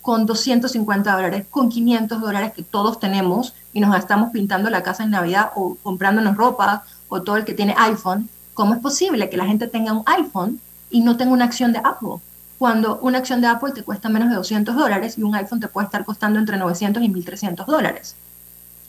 [0.03, 5.05] con 250 dólares, con 500 dólares que todos tenemos y nos estamos pintando la casa
[5.05, 8.29] en Navidad o comprándonos ropa o todo el que tiene iPhone.
[8.55, 11.79] ¿Cómo es posible que la gente tenga un iPhone y no tenga una acción de
[11.79, 12.17] Apple?
[12.59, 15.69] Cuando una acción de Apple te cuesta menos de 200 dólares y un iPhone te
[15.69, 18.17] puede estar costando entre 900 y 1300 dólares.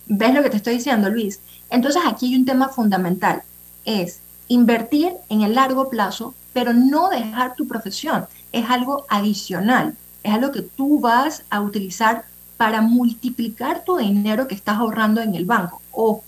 [0.07, 1.39] ¿Ves lo que te estoy diciendo, Luis?
[1.69, 3.43] Entonces aquí hay un tema fundamental.
[3.85, 8.25] Es invertir en el largo plazo, pero no dejar tu profesión.
[8.51, 9.95] Es algo adicional.
[10.23, 12.25] Es algo que tú vas a utilizar
[12.57, 15.81] para multiplicar tu dinero que estás ahorrando en el banco.
[15.91, 16.23] Ojo,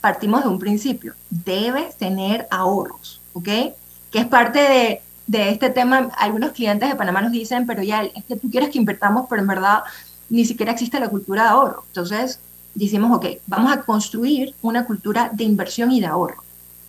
[0.00, 1.14] partimos de un principio.
[1.30, 3.48] Debes tener ahorros, ¿ok?
[4.10, 6.10] Que es parte de, de este tema.
[6.18, 9.42] Algunos clientes de Panamá nos dicen, pero ya, es que tú quieres que invertamos, pero
[9.42, 9.82] en verdad
[10.30, 11.84] ni siquiera existe la cultura de ahorro.
[11.88, 12.38] Entonces,
[12.74, 16.42] decimos, ok, vamos a construir una cultura de inversión y de ahorro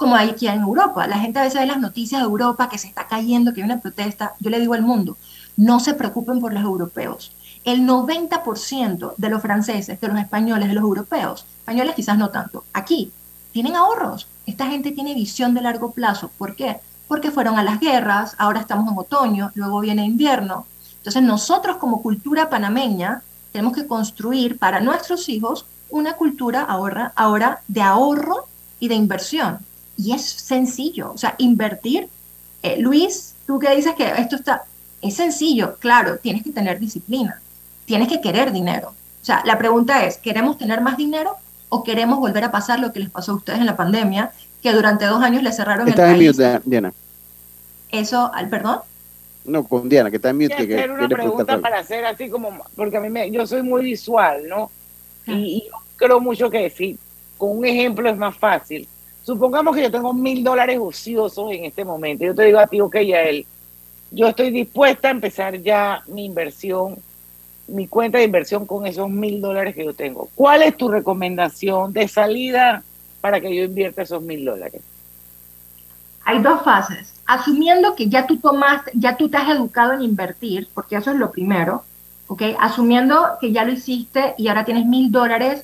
[0.03, 1.07] como hay aquí en Europa.
[1.07, 3.65] La gente a veces ve las noticias de Europa que se está cayendo, que hay
[3.65, 4.33] una protesta.
[4.39, 5.17] Yo le digo al mundo,
[5.57, 7.33] no se preocupen por los europeos.
[7.63, 12.63] El 90% de los franceses, de los españoles, de los europeos, españoles quizás no tanto,
[12.73, 13.11] aquí
[13.53, 14.27] tienen ahorros.
[14.45, 16.29] Esta gente tiene visión de largo plazo.
[16.37, 16.79] ¿Por qué?
[17.07, 20.65] Porque fueron a las guerras, ahora estamos en otoño, luego viene invierno.
[20.97, 27.81] Entonces nosotros como cultura panameña tenemos que construir para nuestros hijos una cultura ahora, de
[27.81, 28.47] ahorro
[28.79, 29.59] y de inversión.
[29.95, 32.09] Y es sencillo, o sea, invertir.
[32.63, 34.63] Eh, Luis, tú que dices que esto está,
[35.03, 37.41] es sencillo, claro, tienes que tener disciplina,
[37.85, 38.89] tienes que querer dinero.
[39.21, 41.35] O sea, la pregunta es, ¿queremos tener más dinero
[41.69, 44.31] o queremos volver a pasar lo que les pasó a ustedes en la pandemia,
[44.61, 46.39] que durante dos años les cerraron Estás el país?
[46.39, 46.93] en mute, Diana.
[47.91, 48.79] Eso, al perdón.
[49.45, 50.55] No, con Diana, que está en mute.
[50.55, 51.61] Quiero Que, hacer una pregunta preguntar.
[51.61, 54.71] para hacer así como, porque a mí me, yo soy muy visual, ¿no?
[55.27, 56.97] Y, y yo creo mucho que sí,
[57.37, 58.87] con un ejemplo es más fácil.
[59.23, 62.25] Supongamos que yo tengo mil dólares ociosos en este momento.
[62.25, 63.45] Yo te digo a ti, ok, a él,
[64.13, 66.97] yo estoy dispuesta a empezar ya mi inversión,
[67.67, 70.29] mi cuenta de inversión con esos mil dólares que yo tengo.
[70.35, 72.83] ¿Cuál es tu recomendación de salida
[73.21, 74.81] para que yo invierta esos mil dólares?
[76.25, 77.13] Hay dos fases.
[77.25, 81.17] Asumiendo que ya tú tomaste, ya tú te has educado en invertir, porque eso es
[81.17, 81.83] lo primero,
[82.27, 82.43] ¿ok?
[82.59, 85.63] Asumiendo que ya lo hiciste y ahora tienes mil dólares,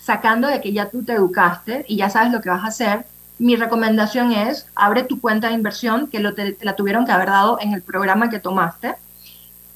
[0.00, 3.04] sacando de que ya tú te educaste y ya sabes lo que vas a hacer,
[3.40, 7.12] mi recomendación es, abre tu cuenta de inversión, que lo te, te la tuvieron que
[7.12, 8.94] haber dado en el programa que tomaste,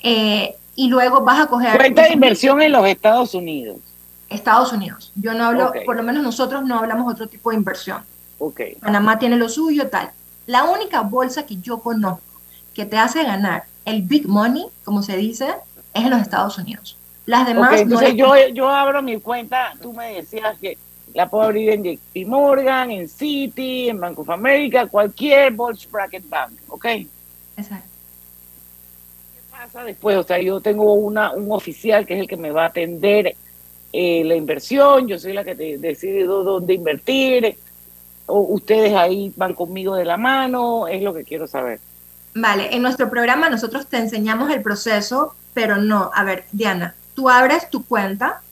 [0.00, 1.74] eh, y luego vas a coger...
[1.74, 3.78] Cuenta de inversión en los Estados Unidos.
[4.28, 5.12] Estados Unidos.
[5.14, 8.02] Yo no hablo, por lo menos nosotros no hablamos otro tipo de inversión.
[8.38, 8.60] Ok.
[8.82, 10.10] Panamá tiene lo suyo, tal.
[10.46, 12.22] La única bolsa que yo conozco
[12.74, 15.54] que te hace ganar el big money, como se dice,
[15.94, 16.98] es en los Estados Unidos.
[17.24, 20.76] Las demás no entonces yo, yo abro mi cuenta, tú me decías que
[21.14, 26.28] la puedo abrir en JP Morgan, en Citi, en Bank of America, cualquier Bulge Bracket
[26.28, 26.84] Bank, ¿ok?
[27.56, 27.88] Exacto.
[29.32, 30.16] ¿Qué pasa después?
[30.16, 33.36] O sea, yo tengo una, un oficial que es el que me va a atender
[33.92, 37.56] eh, la inversión, yo soy la que te decido dónde invertir,
[38.26, 41.78] o ustedes ahí van conmigo de la mano, es lo que quiero saber.
[42.34, 46.10] Vale, en nuestro programa nosotros te enseñamos el proceso, pero no.
[46.12, 48.42] A ver, Diana, tú abres tu cuenta,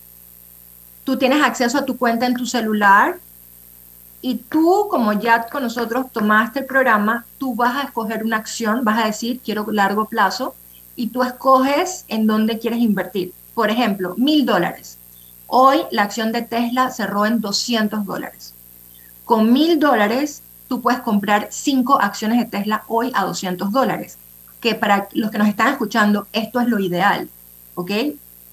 [1.05, 3.19] tú tienes acceso a tu cuenta en tu celular
[4.21, 8.85] y tú, como ya con nosotros tomaste el programa, tú vas a escoger una acción,
[8.85, 10.55] vas a decir, quiero largo plazo,
[10.95, 13.33] y tú escoges en dónde quieres invertir.
[13.55, 14.99] Por ejemplo, mil dólares.
[15.47, 18.55] Hoy la acción de Tesla cerró en 200 dólares.
[19.25, 24.19] Con mil dólares tú puedes comprar cinco acciones de Tesla hoy a 200 dólares,
[24.61, 27.29] que para los que nos están escuchando, esto es lo ideal,
[27.75, 27.91] ¿ok?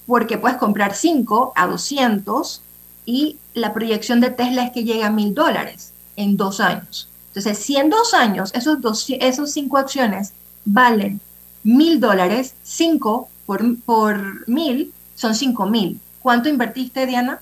[0.09, 2.63] Porque puedes comprar cinco a 200
[3.05, 7.07] y la proyección de Tesla es que llegue a mil dólares en dos años.
[7.27, 10.33] Entonces, si en dos años esos, dos, esos cinco acciones
[10.65, 11.21] valen
[11.63, 15.99] mil dólares, cinco por, por mil son cinco mil.
[16.23, 17.39] ¿Cuánto invertiste, Diana?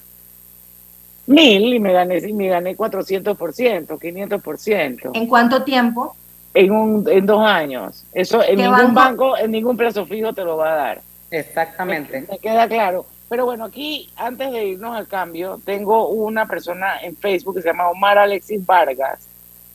[1.26, 5.12] Mil y me gané, y me gané 400%, 500%.
[5.14, 6.18] ¿En cuánto tiempo?
[6.58, 8.04] en, un, en dos años.
[8.14, 8.94] Eso en ¿Qué ningún banco?
[8.94, 11.02] banco, en ningún plazo fijo te lo va a dar.
[11.32, 12.22] Exactamente.
[12.22, 13.06] Me, me queda claro.
[13.30, 17.68] Pero bueno, aquí, antes de irnos al cambio, tengo una persona en Facebook que se
[17.70, 19.28] llama Omar Alexis Vargas.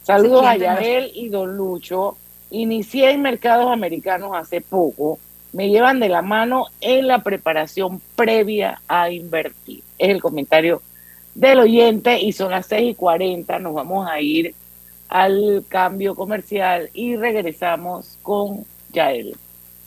[0.02, 0.56] Saludos Sí, a.
[0.56, 2.16] Yael y Don Lucho.
[2.50, 5.18] Inicié en mercados americanos hace poco.
[5.52, 9.82] Me llevan de la mano en la preparación previa a invertir.
[9.98, 10.80] Es el comentario
[11.34, 13.58] del oyente y son las 6 y 40.
[13.58, 14.54] Nos vamos a ir
[15.08, 19.36] al cambio comercial y regresamos con Yael.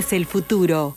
[0.00, 0.96] el futuro.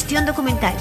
[0.25, 0.73] documental.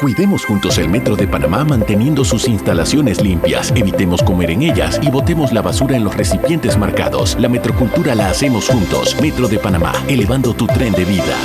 [0.00, 5.10] Cuidemos juntos el Metro de Panamá manteniendo sus instalaciones limpias, evitemos comer en ellas y
[5.10, 7.36] botemos la basura en los recipientes marcados.
[7.40, 9.16] La metrocultura la hacemos juntos.
[9.22, 11.36] Metro de Panamá, elevando tu tren de vida.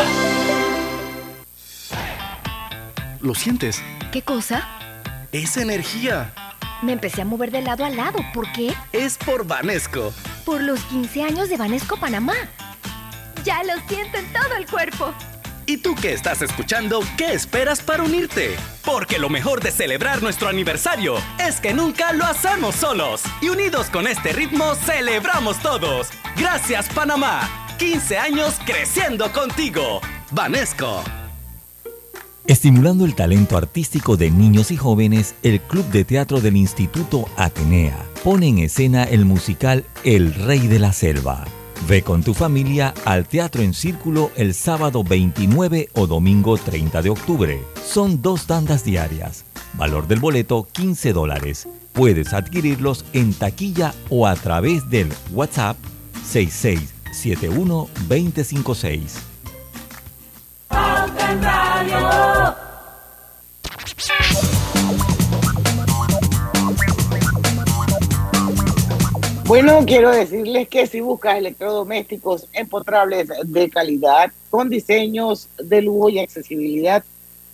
[3.21, 3.81] ¿Lo sientes?
[4.11, 4.67] ¿Qué cosa?
[5.31, 6.33] Es energía.
[6.81, 8.19] Me empecé a mover de lado a lado.
[8.33, 8.73] ¿Por qué?
[8.91, 10.11] Es por Vanesco.
[10.43, 12.33] Por los 15 años de Banesco Panamá.
[13.45, 15.13] Ya lo siento en todo el cuerpo.
[15.69, 18.55] ¿Y tú que estás escuchando, qué esperas para unirte?
[18.83, 23.21] Porque lo mejor de celebrar nuestro aniversario es que nunca lo hacemos solos.
[23.39, 26.07] Y unidos con este ritmo, celebramos todos.
[26.35, 27.47] Gracias Panamá.
[27.77, 30.01] 15 años creciendo contigo.
[30.31, 31.03] Vanesco.
[32.47, 38.03] Estimulando el talento artístico de niños y jóvenes, el Club de Teatro del Instituto Atenea
[38.23, 41.45] pone en escena el musical El Rey de la Selva.
[41.87, 47.09] Ve con tu familia al Teatro en Círculo el sábado 29 o domingo 30 de
[47.09, 47.63] octubre.
[47.83, 49.45] Son dos tandas diarias.
[49.73, 51.67] Valor del boleto 15 dólares.
[51.93, 55.77] Puedes adquirirlos en taquilla o a través del WhatsApp
[56.23, 59.29] 6671 256.
[69.49, 76.19] Bueno, quiero decirles que si buscas electrodomésticos empotrables de calidad, con diseños de lujo y
[76.19, 77.03] accesibilidad,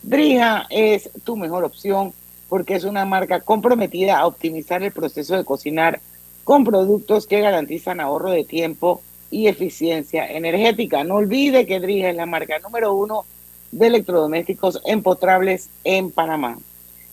[0.04, 2.12] Drija es tu mejor opción
[2.50, 6.02] porque es una marca comprometida a optimizar el proceso de cocinar
[6.44, 11.06] con productos que garantizan ahorro de tiempo y eficiencia energética.
[11.06, 13.24] No olvide que Drija es la marca número uno
[13.72, 16.60] de electrodomésticos empotrables en Panamá.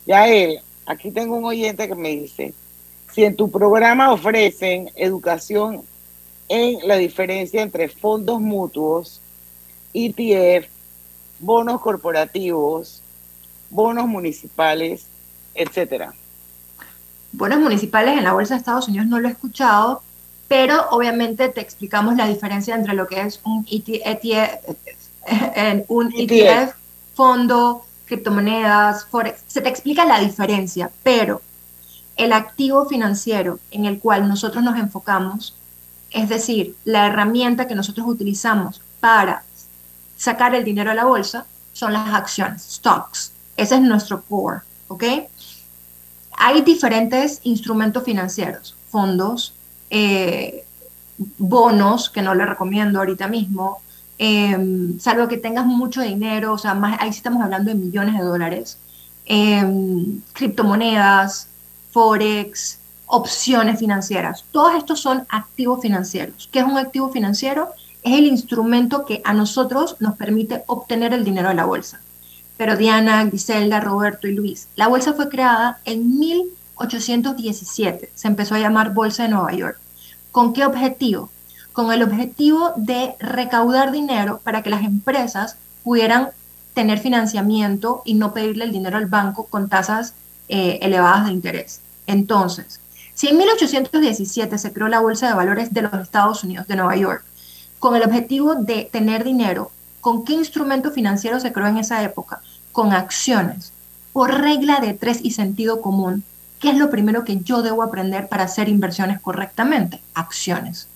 [0.07, 2.53] Ya él, aquí tengo un oyente que me dice,
[3.13, 5.83] si en tu programa ofrecen educación
[6.49, 9.21] en la diferencia entre fondos mutuos,
[9.95, 10.67] ETF,
[11.39, 13.03] bonos corporativos,
[13.71, 15.07] bonos municipales,
[15.55, 16.15] etcétera.
[17.33, 20.03] Bonos municipales en la Bolsa de Estados Unidos no lo he escuchado,
[20.49, 24.69] pero obviamente te explicamos la diferencia entre lo que es un ETF,
[25.89, 26.75] un ETF,
[27.15, 29.43] fondo, criptomonedas, forex.
[29.47, 31.41] Se te explica la diferencia, pero
[32.17, 35.57] el activo financiero en el cual nosotros nos enfocamos,
[36.11, 39.43] es decir, la herramienta que nosotros utilizamos para
[40.17, 43.33] sacar el dinero a la bolsa, son las acciones, stocks.
[43.57, 45.05] Ese es nuestro core, ¿ok?
[46.45, 49.55] hay diferentes instrumentos financieros, fondos,
[49.91, 50.65] eh,
[51.39, 53.81] bonos, que no le recomiendo ahorita mismo,
[54.19, 58.19] em, salvo que tengas mucho dinero, o sea, más, ahí sí estamos hablando de millones
[58.19, 58.79] de dólares,
[59.25, 61.49] em, criptomonedas,
[61.93, 64.45] forex, opciones financieras.
[64.51, 66.49] Todos estos son activos financieros.
[66.51, 67.69] ¿Qué es un activo financiero?
[68.03, 72.01] Es el instrumento que a nosotros nos permite obtener el dinero de la bolsa.
[72.57, 78.11] Pero Diana, Griselda, Roberto y Luis, la bolsa fue creada en 1817.
[78.15, 79.79] Se empezó a llamar Bolsa de Nueva York.
[80.31, 81.31] ¿Con qué objetivo?
[81.75, 86.31] Con el objetivo de recaudar dinero para que las empresas pudieran
[86.73, 90.15] tener financiamiento y no pedirle el dinero al banco con tasas
[90.49, 91.82] eh, elevadas de interés.
[92.07, 92.81] Entonces,
[93.15, 96.97] si en 1817 se creó la Bolsa de Valores de los Estados Unidos, de Nueva
[96.97, 97.25] York,
[97.79, 102.41] con el objetivo de tener dinero, ¿con qué instrumento financiero se creó en esa época?
[102.73, 103.73] Con acciones,
[104.13, 106.25] por regla de tres y sentido común.
[106.61, 110.01] ¿Qué es lo primero que yo debo aprender para hacer inversiones correctamente?
[110.15, 110.89] Acciones.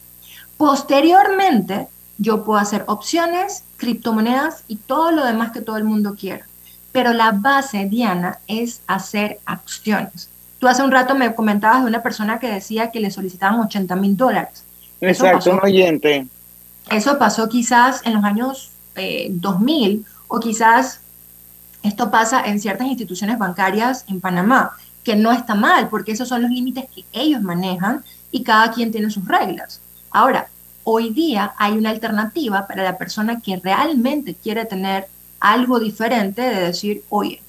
[0.56, 1.88] Posteriormente,
[2.18, 6.46] yo puedo hacer opciones, criptomonedas y todo lo demás que todo el mundo quiera.
[6.92, 10.30] Pero la base, Diana, es hacer acciones.
[10.58, 13.96] Tú hace un rato me comentabas de una persona que decía que le solicitaban 80
[13.96, 14.64] mil dólares.
[15.00, 16.26] Exacto, un oyente.
[16.90, 18.70] Eso pasó quizás en los años
[19.28, 21.00] 2000 eh, o quizás
[21.82, 24.72] esto pasa en ciertas instituciones bancarias en Panamá
[25.04, 28.02] que no está mal, porque esos son los límites que ellos manejan
[28.32, 29.80] y cada quien tiene sus reglas.
[30.10, 30.48] Ahora,
[30.82, 35.06] hoy día hay una alternativa para la persona que realmente quiere tener
[35.38, 37.40] algo diferente de decir, oye,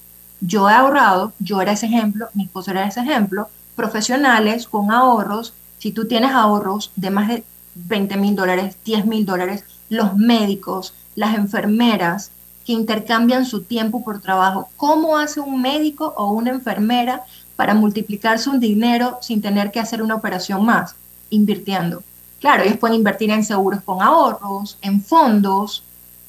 [0.41, 5.53] yo he ahorrado, yo era ese ejemplo, mi esposo era ese ejemplo, profesionales con ahorros,
[5.79, 7.43] si tú tienes ahorros de más de
[7.75, 12.31] 20 mil dólares, 10 mil dólares, los médicos, las enfermeras
[12.65, 14.69] que intercambian su tiempo por trabajo.
[14.75, 17.23] ¿Cómo hace un médico o una enfermera
[17.57, 20.95] para multiplicarse un dinero sin tener que hacer una operación más,
[21.29, 22.03] invirtiendo.
[22.39, 25.83] Claro, ellos pueden invertir en seguros con ahorros, en fondos,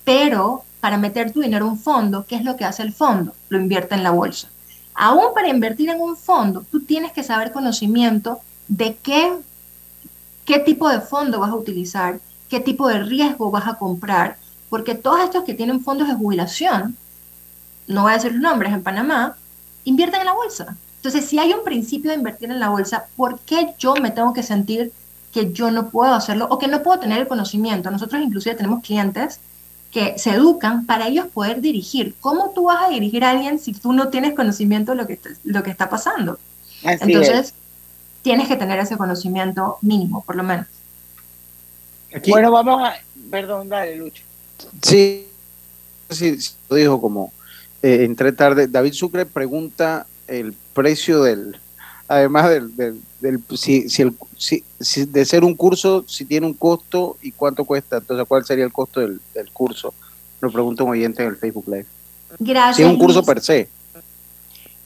[0.04, 3.35] pero para meter tu dinero en un fondo, ¿qué es lo que hace el fondo?
[3.49, 4.49] Lo invierte en la bolsa.
[4.95, 9.33] Aún para invertir en un fondo, tú tienes que saber conocimiento de qué,
[10.45, 14.95] qué tipo de fondo vas a utilizar, qué tipo de riesgo vas a comprar, porque
[14.95, 16.97] todos estos que tienen fondos de jubilación,
[17.87, 19.37] no voy a decir los nombres en Panamá,
[19.85, 20.76] invierten en la bolsa.
[20.97, 24.33] Entonces, si hay un principio de invertir en la bolsa, ¿por qué yo me tengo
[24.33, 24.93] que sentir
[25.33, 27.91] que yo no puedo hacerlo o que no puedo tener el conocimiento?
[27.91, 29.41] Nosotros inclusive tenemos clientes
[29.93, 32.14] que se educan para ellos poder dirigir.
[32.20, 35.18] ¿Cómo tú vas a dirigir a alguien si tú no tienes conocimiento de lo que,
[35.45, 36.39] lo que está pasando?
[36.82, 37.55] Entonces,
[38.22, 40.66] tienes que tener ese conocimiento mínimo, por lo menos.
[42.28, 42.95] Bueno, vamos a...
[43.30, 44.22] Perdón, dale, Lucho.
[44.82, 45.26] Sí,
[46.09, 47.32] sí, lo dijo como
[47.82, 48.66] eh, entré tarde.
[48.66, 51.59] David Sucre pregunta el precio del,
[52.09, 52.76] además del,
[53.20, 54.64] del, si, si el, si,
[55.04, 58.72] de ser un curso, si tiene un costo y cuánto cuesta, entonces cuál sería el
[58.72, 59.94] costo del, del curso.
[60.40, 61.86] Lo pregunto un oyente en el Facebook Live.
[62.38, 62.76] Gracias.
[62.76, 63.68] Si es un curso per se.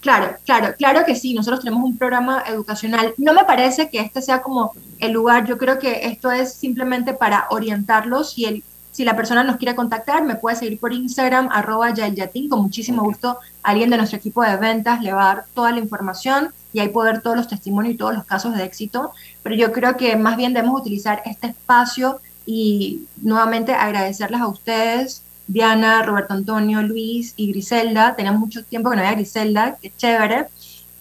[0.01, 1.33] Claro, claro, claro que sí.
[1.33, 3.15] Nosotros tenemos un programa educacional.
[3.19, 5.47] No me parece que este sea como el lugar.
[5.47, 9.75] Yo creo que esto es simplemente para orientarlos y el si la persona nos quiere
[9.75, 12.49] contactar, me puede seguir por Instagram, arroba yatin.
[12.51, 15.79] Con muchísimo gusto, alguien de nuestro equipo de ventas le va a dar toda la
[15.79, 19.13] información y ahí poder todos los testimonios y todos los casos de éxito.
[19.43, 25.23] Pero yo creo que más bien debemos utilizar este espacio y nuevamente agradecerles a ustedes,
[25.47, 28.15] Diana, Roberto Antonio, Luis y Griselda.
[28.15, 30.49] Tenemos mucho tiempo que no había Griselda, qué chévere.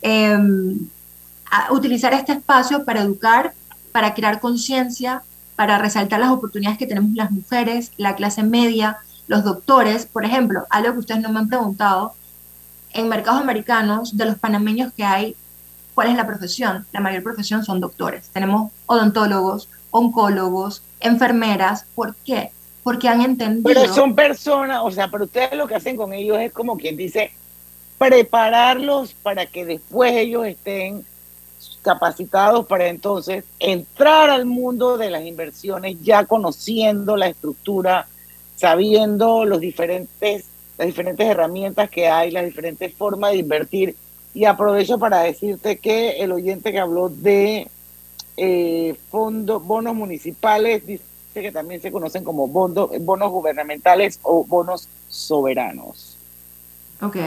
[0.02, 0.80] Em,
[1.72, 3.54] utilizar este espacio para educar,
[3.92, 5.24] para crear conciencia,
[5.62, 8.98] para resaltar las oportunidades que tenemos las mujeres, la clase media,
[9.28, 10.08] los doctores.
[10.08, 12.14] Por ejemplo, algo que ustedes no me han preguntado,
[12.94, 15.36] en mercados americanos, de los panameños que hay,
[15.94, 16.88] ¿cuál es la profesión?
[16.92, 18.30] La mayor profesión son doctores.
[18.30, 21.86] Tenemos odontólogos, oncólogos, enfermeras.
[21.94, 22.50] ¿Por qué?
[22.82, 23.62] Porque han entendido...
[23.64, 26.98] Pero son personas, o sea, pero ustedes lo que hacen con ellos es como quien
[26.98, 27.34] dice,
[28.00, 31.06] prepararlos para que después ellos estén
[31.82, 38.08] capacitados para entonces entrar al mundo de las inversiones ya conociendo la estructura,
[38.56, 40.46] sabiendo los diferentes,
[40.78, 43.96] las diferentes herramientas que hay, las diferentes formas de invertir.
[44.34, 47.68] Y aprovecho para decirte que el oyente que habló de
[48.38, 51.04] eh, fondos, bonos municipales, dice
[51.34, 56.18] que también se conocen como bonos, bonos gubernamentales o bonos soberanos.
[57.02, 57.18] Ok,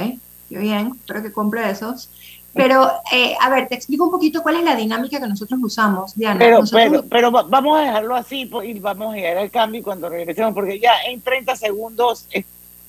[0.49, 2.09] bien, espero que compre esos.
[2.55, 6.15] Pero, eh, a ver, te explico un poquito cuál es la dinámica que nosotros usamos,
[6.15, 6.39] Diana.
[6.39, 10.55] Pero, pero, pero vamos a dejarlo así y vamos a llegar al cambio cuando regresemos,
[10.55, 12.29] porque ya en 30 segundos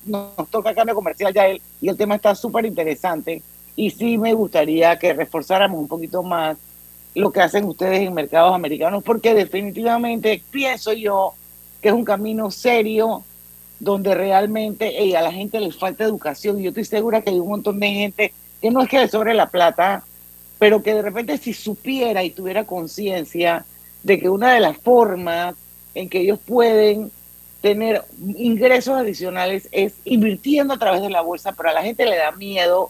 [0.06, 3.42] nos toca cambio comercial ya él, y el tema está súper interesante.
[3.76, 6.58] y sí me gustaría que reforzáramos un poquito más
[7.16, 11.34] lo que hacen ustedes en mercados americanos, porque definitivamente pienso yo
[11.82, 13.24] que es un camino serio
[13.80, 16.62] donde realmente a la gente le falta educación.
[16.62, 18.34] Yo estoy segura que hay un montón de gente
[18.66, 20.04] que no es que sobre la plata,
[20.58, 23.64] pero que de repente si supiera y tuviera conciencia
[24.02, 25.54] de que una de las formas
[25.94, 27.12] en que ellos pueden
[27.62, 32.18] tener ingresos adicionales es invirtiendo a través de la bolsa, pero a la gente le
[32.18, 32.90] da miedo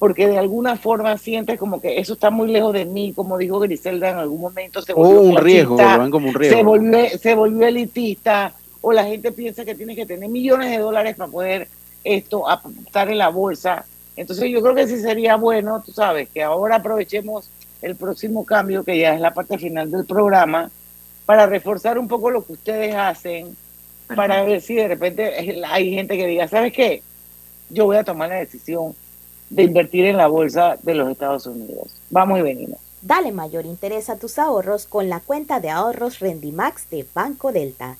[0.00, 3.60] porque de alguna forma siente como que eso está muy lejos de mí, como dijo
[3.60, 4.82] Griselda en algún momento.
[4.82, 5.76] Se volvió un riesgo,
[6.10, 6.58] como un riesgo.
[6.58, 10.78] Se volvió, se volvió elitista, o la gente piensa que tiene que tener millones de
[10.78, 11.68] dólares para poder
[12.02, 12.44] esto,
[12.84, 13.86] estar en la bolsa.
[14.16, 17.48] Entonces yo creo que sí sería bueno, tú sabes, que ahora aprovechemos
[17.80, 20.70] el próximo cambio, que ya es la parte final del programa,
[21.26, 23.56] para reforzar un poco lo que ustedes hacen,
[24.14, 27.02] para ver si de repente hay gente que diga, ¿sabes qué?
[27.70, 28.94] Yo voy a tomar la decisión
[29.48, 31.94] de invertir en la bolsa de los Estados Unidos.
[32.10, 32.78] Vamos y venimos.
[33.00, 37.96] Dale mayor interés a tus ahorros con la cuenta de ahorros Rendimax de Banco Delta.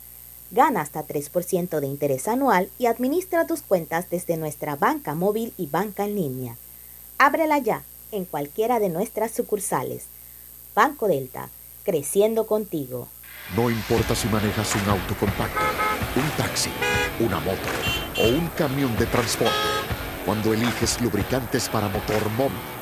[0.52, 5.66] Gana hasta 3% de interés anual y administra tus cuentas desde nuestra banca móvil y
[5.66, 6.56] banca en línea.
[7.16, 10.04] Ábrela ya en cualquiera de nuestras sucursales.
[10.74, 11.48] Banco Delta,
[11.84, 13.08] creciendo contigo.
[13.56, 15.58] No importa si manejas un auto compacto,
[16.16, 16.70] un taxi,
[17.18, 17.68] una moto
[18.18, 19.54] o un camión de transporte.
[20.26, 22.52] Cuando eliges lubricantes para motor MOM,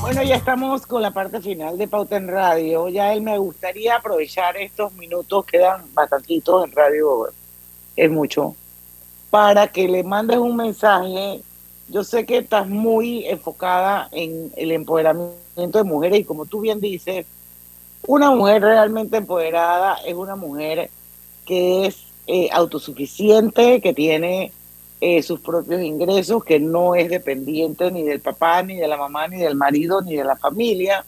[0.00, 2.88] Bueno, ya estamos con la parte final de Pauta en Radio.
[2.88, 7.28] Ya él me gustaría aprovechar estos minutos, quedan bastantitos en radio,
[7.96, 8.54] es mucho,
[9.30, 11.40] para que le mandes un mensaje.
[11.88, 16.80] Yo sé que estás muy enfocada en el empoderamiento de mujeres y como tú bien
[16.80, 17.26] dices,
[18.06, 20.90] una mujer realmente empoderada es una mujer
[21.44, 24.52] que es eh, autosuficiente, que tiene
[25.06, 29.28] eh, sus propios ingresos, que no es dependiente ni del papá, ni de la mamá,
[29.28, 31.04] ni del marido, ni de la familia.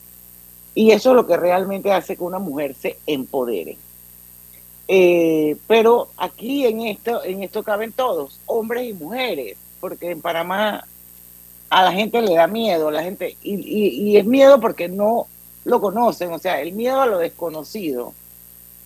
[0.74, 3.78] Y eso es lo que realmente hace que una mujer se empodere.
[4.86, 10.86] Eh, pero aquí en esto, en esto caben todos, hombres y mujeres, porque en Panamá
[11.70, 15.26] a la gente le da miedo, la gente, y, y es miedo porque no
[15.64, 18.12] lo conocen, o sea, el miedo a lo desconocido,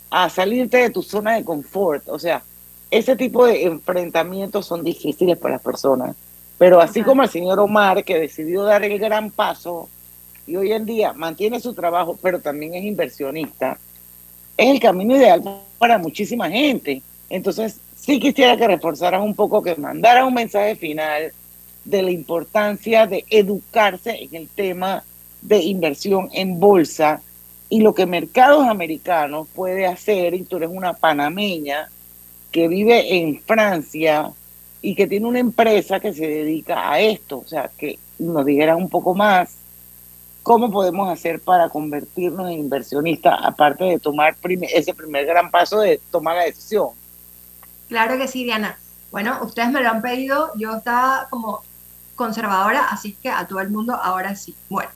[0.09, 2.45] a salirte de tu zona de confort, o sea,
[2.91, 6.17] ese tipo de enfrentamientos son difíciles para las personas.
[6.59, 9.89] Pero así como el señor Omar, que decidió dar el gran paso
[10.47, 13.79] y hoy en día mantiene su trabajo, pero también es inversionista,
[14.57, 15.43] es el camino ideal
[15.79, 17.03] para muchísima gente.
[17.31, 21.33] Entonces, sí quisiera que reforzaras un poco, que mandaras un mensaje final
[21.85, 25.03] de la importancia de educarse en el tema
[25.41, 27.23] de inversión en bolsa
[27.71, 31.89] y lo que mercados americanos puede hacer, y tú eres una panameña
[32.51, 34.31] que vive en Francia
[34.83, 38.77] y que tiene una empresa que se dedica a esto, o sea, que nos dijeras
[38.77, 39.57] un poco más
[40.43, 46.01] cómo podemos hacer para convertirnos en inversionistas, aparte de tomar ese primer gran paso de
[46.11, 46.89] tomar la decisión.
[47.89, 48.79] Claro que sí, Diana.
[49.11, 51.63] Bueno, ustedes me lo han pedido, yo estaba como
[52.15, 54.55] conservadora, así que a todo el mundo ahora sí.
[54.69, 54.91] Bueno,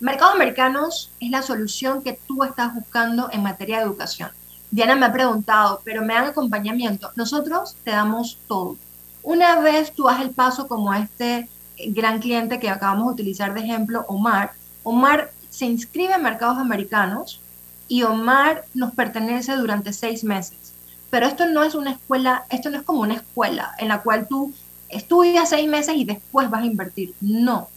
[0.00, 4.30] mercados americanos es la solución que tú estás buscando en materia de educación.
[4.70, 7.10] Diana me ha preguntado, pero me dan acompañamiento.
[7.16, 8.76] Nosotros te damos todo.
[9.22, 11.48] Una vez tú haces el paso como este
[11.88, 14.52] gran cliente que acabamos de utilizar de ejemplo, Omar,
[14.82, 17.40] Omar se inscribe en mercados americanos
[17.88, 20.72] y Omar nos pertenece durante seis meses.
[21.10, 24.28] Pero esto no es una escuela, esto no es como una escuela en la cual
[24.28, 24.52] tú
[24.88, 27.14] estudias seis meses y después vas a invertir.
[27.20, 27.68] No.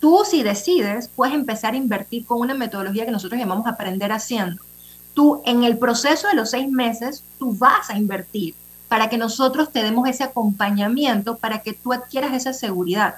[0.00, 4.62] Tú si decides, puedes empezar a invertir con una metodología que nosotros llamamos aprender haciendo.
[5.14, 8.54] Tú en el proceso de los seis meses, tú vas a invertir
[8.88, 13.14] para que nosotros te demos ese acompañamiento, para que tú adquieras esa seguridad.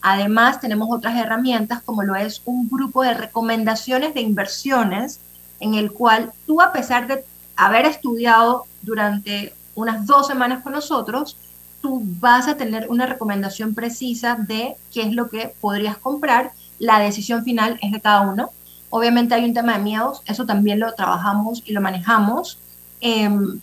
[0.00, 5.20] Además, tenemos otras herramientas como lo es un grupo de recomendaciones de inversiones
[5.60, 7.24] en el cual tú, a pesar de
[7.54, 11.36] haber estudiado durante unas dos semanas con nosotros,
[11.80, 16.52] tú vas a tener una recomendación precisa de qué es lo que podrías comprar.
[16.80, 18.50] La decisión final es de cada uno.
[18.94, 22.58] Obviamente hay un tema de miedos, eso también lo trabajamos y lo manejamos,
[23.00, 23.58] em,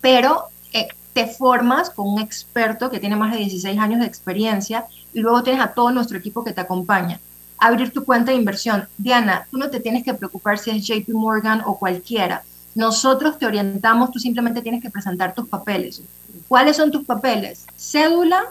[0.00, 4.84] pero eh, te formas con un experto que tiene más de 16 años de experiencia
[5.14, 7.20] y luego tienes a todo nuestro equipo que te acompaña.
[7.56, 8.88] Abrir tu cuenta de inversión.
[8.98, 12.42] Diana, tú no te tienes que preocupar si es JP Morgan o cualquiera.
[12.74, 16.02] Nosotros te orientamos, tú simplemente tienes que presentar tus papeles.
[16.48, 17.64] ¿Cuáles son tus papeles?
[17.76, 18.42] Cédula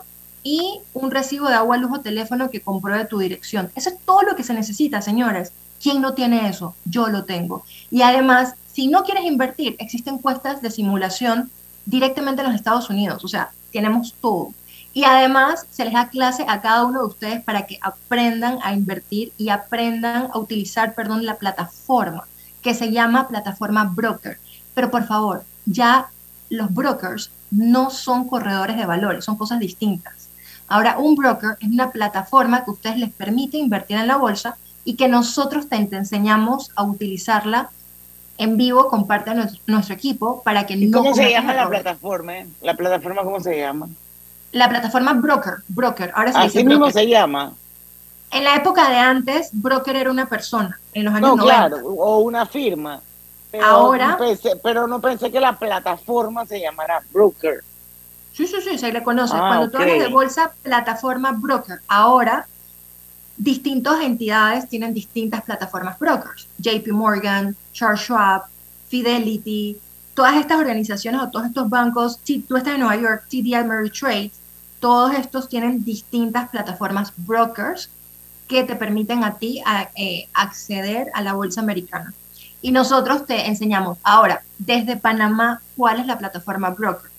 [0.42, 3.70] y un recibo de agua, lujo, teléfono que compruebe tu dirección.
[3.76, 5.52] Eso es todo lo que se necesita, señores.
[5.82, 6.76] ¿Quién no tiene eso?
[6.86, 7.64] Yo lo tengo.
[7.90, 11.50] Y además, si no quieres invertir, existen encuestas de simulación
[11.86, 13.24] directamente en los Estados Unidos.
[13.26, 14.54] O sea, tenemos todo.
[14.94, 18.74] Y además se les da clase a cada uno de ustedes para que aprendan a
[18.74, 22.26] invertir y aprendan a utilizar, perdón, la plataforma
[22.62, 24.38] que se llama plataforma broker.
[24.74, 26.08] Pero por favor, ya
[26.50, 30.30] los brokers no son corredores de valores, son cosas distintas.
[30.68, 34.96] Ahora, un broker es una plataforma que ustedes les permite invertir en la bolsa y
[34.96, 37.70] que nosotros te, enseñamos a utilizarla
[38.38, 40.98] en vivo con parte de nuestro, equipo para que no...
[40.98, 42.34] ¿Cómo se llama la plataforma?
[42.62, 43.88] ¿La plataforma cómo se llama?
[44.52, 47.54] la plataforma broker, broker, ahora se Así mismo se llama.
[48.32, 52.20] En la época de antes, broker era una persona, en los años no, claro, o
[52.20, 53.02] una firma.
[53.52, 54.18] Pero ahora.
[54.18, 57.62] No pero no pensé que la plataforma se llamara broker.
[58.32, 59.36] Sí, sí, sí, se le conoce.
[59.36, 61.82] Ah, Cuando tú hablas de bolsa, plataforma broker.
[61.90, 62.48] Ahora,
[63.42, 66.48] distintas entidades tienen distintas plataformas brokers.
[66.60, 68.44] JP Morgan, Charles Schwab,
[68.88, 69.78] Fidelity,
[70.14, 74.32] todas estas organizaciones o todos estos bancos, si tú estás en Nueva York, TD Ameritrade,
[74.80, 77.90] todos estos tienen distintas plataformas brokers
[78.48, 79.64] que te permiten a ti
[79.96, 82.14] eh, acceder a la bolsa americana.
[82.62, 87.10] Y nosotros te enseñamos ahora, desde Panamá, cuál es la plataforma broker.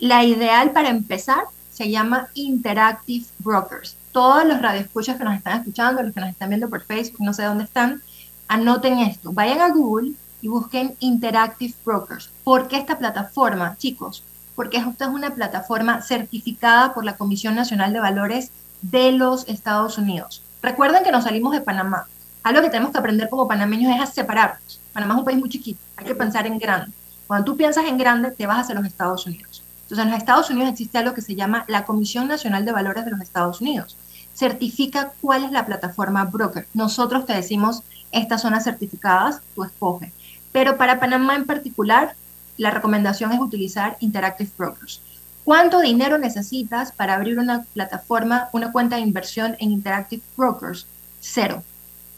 [0.00, 3.96] La ideal para empezar se llama Interactive Brokers.
[4.12, 7.32] Todos los radioescuchas que nos están escuchando, los que nos están viendo por Facebook, no
[7.32, 8.02] sé dónde están,
[8.48, 9.32] anoten esto.
[9.32, 12.30] Vayan a Google y busquen Interactive Brokers.
[12.44, 14.24] ¿Por qué esta plataforma, chicos?
[14.60, 18.50] porque esta es una plataforma certificada por la Comisión Nacional de Valores
[18.82, 20.42] de los Estados Unidos.
[20.60, 22.06] Recuerden que nos salimos de Panamá.
[22.42, 24.78] Algo que tenemos que aprender como panameños es separarnos.
[24.92, 26.92] Panamá es un país muy chiquito, hay que pensar en grande.
[27.26, 29.62] Cuando tú piensas en grande, te vas hacia los Estados Unidos.
[29.90, 33.04] Entonces, en los Estados Unidos existe algo que se llama la Comisión Nacional de Valores
[33.04, 33.96] de los Estados Unidos.
[34.34, 36.68] Certifica cuál es la plataforma broker.
[36.74, 37.82] Nosotros te decimos,
[38.12, 40.12] estas zonas certificadas, tú escoges.
[40.52, 42.14] Pero para Panamá en particular,
[42.56, 45.02] la recomendación es utilizar Interactive Brokers.
[45.42, 50.86] ¿Cuánto dinero necesitas para abrir una plataforma, una cuenta de inversión en Interactive Brokers?
[51.18, 51.64] Cero.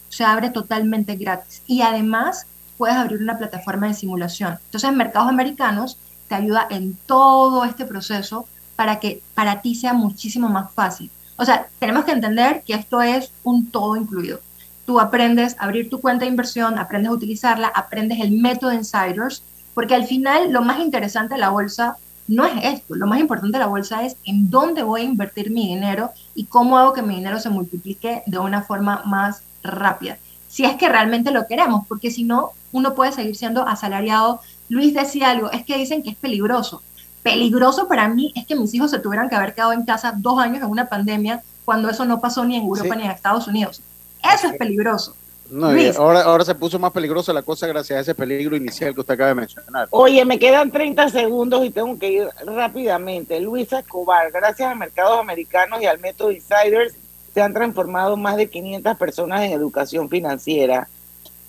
[0.09, 1.63] Se abre totalmente gratis.
[1.65, 2.45] Y además
[2.77, 4.59] puedes abrir una plataforma de simulación.
[4.65, 5.97] Entonces, mercados americanos
[6.33, 11.11] te ayuda en todo este proceso para que para ti sea muchísimo más fácil.
[11.35, 14.39] O sea, tenemos que entender que esto es un todo incluido.
[14.87, 19.43] Tú aprendes a abrir tu cuenta de inversión, aprendes a utilizarla, aprendes el método Insiders,
[19.75, 23.57] porque al final lo más interesante de la bolsa no es esto, lo más importante
[23.57, 27.03] de la bolsa es en dónde voy a invertir mi dinero y cómo hago que
[27.03, 30.17] mi dinero se multiplique de una forma más rápida.
[30.47, 34.41] Si es que realmente lo queremos, porque si no, uno puede seguir siendo asalariado.
[34.69, 36.81] Luis decía algo, es que dicen que es peligroso.
[37.21, 40.39] peligroso para mí es que mis hijos se tuvieran que haber quedado en casa dos
[40.39, 43.81] años en una pandemia cuando eso no pasó ni en Europa ni en Estados Unidos.
[44.21, 45.15] Eso es peligroso.
[45.49, 49.01] No, ahora, ahora se puso más peligrosa la cosa gracias a ese peligro inicial que
[49.01, 49.87] usted acaba de mencionar.
[49.91, 53.39] Oye, me quedan 30 segundos y tengo que ir rápidamente.
[53.39, 56.95] Luisa Escobar, gracias a mercados americanos y al método Insiders,
[57.33, 60.87] se han transformado más de 500 personas en educación financiera.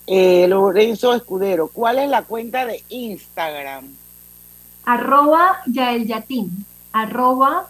[0.07, 3.85] Eh, Lorenzo Escudero, ¿cuál es la cuenta de Instagram?
[4.85, 7.67] Arroba Yael Yatin, arroba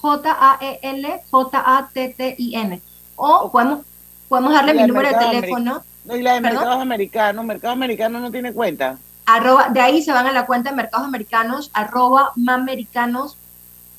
[0.00, 2.80] J-A-E-L-J-A-T-T-I-N.
[3.16, 3.80] O podemos,
[4.28, 5.82] podemos darle mi número de teléfono.
[6.04, 8.98] No, y la de Mercados Americanos, Mercados Americanos no tiene cuenta.
[9.26, 13.38] Arroba, de ahí se van a la cuenta de Mercados Americanos, arroba mamericanos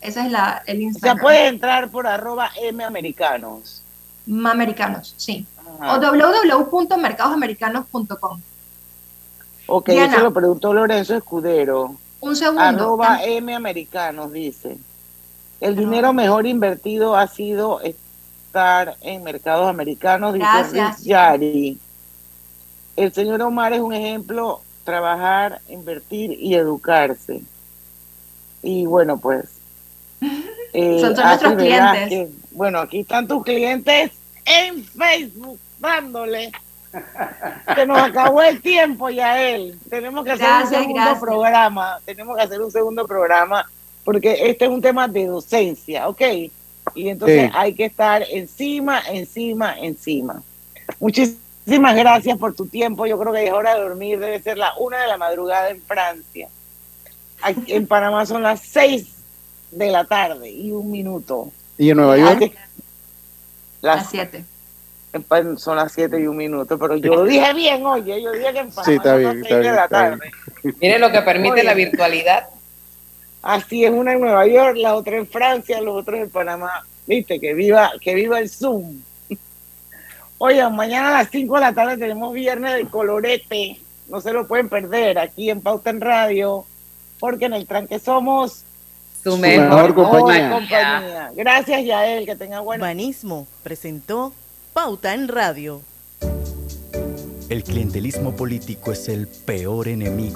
[0.06, 1.18] esa es la, el Instagram.
[1.18, 3.82] O sea, puede entrar por arroba mamericanos.
[4.28, 5.46] Mamericanos, sí.
[5.82, 8.40] O www.mercadosamericanos.com.
[9.68, 11.96] Ok, eso lo preguntó Lorenzo Escudero.
[12.20, 12.62] Un segundo.
[12.62, 14.78] Arroba mamericanos, dice.
[15.60, 21.04] El dinero mejor invertido ha sido estar en mercados americanos, dice Gracias.
[21.04, 21.80] Yari.
[22.96, 27.42] El señor Omar es un ejemplo, trabajar, invertir y educarse.
[28.62, 29.46] Y bueno, pues
[30.74, 32.30] eh, son, nuestros clientes.
[32.52, 34.12] bueno, aquí están tus clientes
[34.46, 36.52] en Facebook dándole.
[37.76, 39.78] que nos acabó el tiempo ya él.
[39.90, 42.00] Tenemos que hacer un segundo programa.
[42.06, 43.66] Tenemos que hacer un segundo programa
[44.06, 46.22] porque este es un tema de docencia, ¿ok?
[46.94, 50.44] Y entonces hay que estar encima, encima, encima.
[51.00, 53.08] Muchísimas gracias por tu tiempo.
[53.08, 54.20] Yo creo que es hora de dormir.
[54.20, 56.48] Debe ser la una de la madrugada en Francia.
[57.42, 59.16] Aquí en Panamá son las seis
[59.72, 61.52] de la tarde y un minuto.
[61.78, 62.56] ¿Y en Nueva York?
[63.82, 64.46] Las 7.
[65.58, 68.60] Son las 7 y un minuto, pero yo lo dije bien, oye, yo dije que
[68.60, 70.32] en Panamá sí, está bien, está bien, la tarde.
[70.64, 72.48] Mire lo que permite la virtualidad.
[73.42, 76.84] Así es, una en Nueva York, la otra en Francia, los otros en Panamá.
[77.06, 79.02] Viste, que viva, que viva el Zoom.
[80.40, 83.80] Oye, mañana a las 5 de la tarde tenemos viernes de colorete.
[84.10, 86.66] No se lo pueden perder aquí en Pauta en Radio,
[87.20, 88.64] porque en el tranque somos
[89.24, 91.32] su mejor, compañía.
[91.36, 92.80] Gracias, Yael, que tenga buen.
[92.80, 94.34] Urbanismo presentó
[94.76, 95.84] Pauta en Radio.
[97.48, 100.34] El clientelismo político es el peor enemigo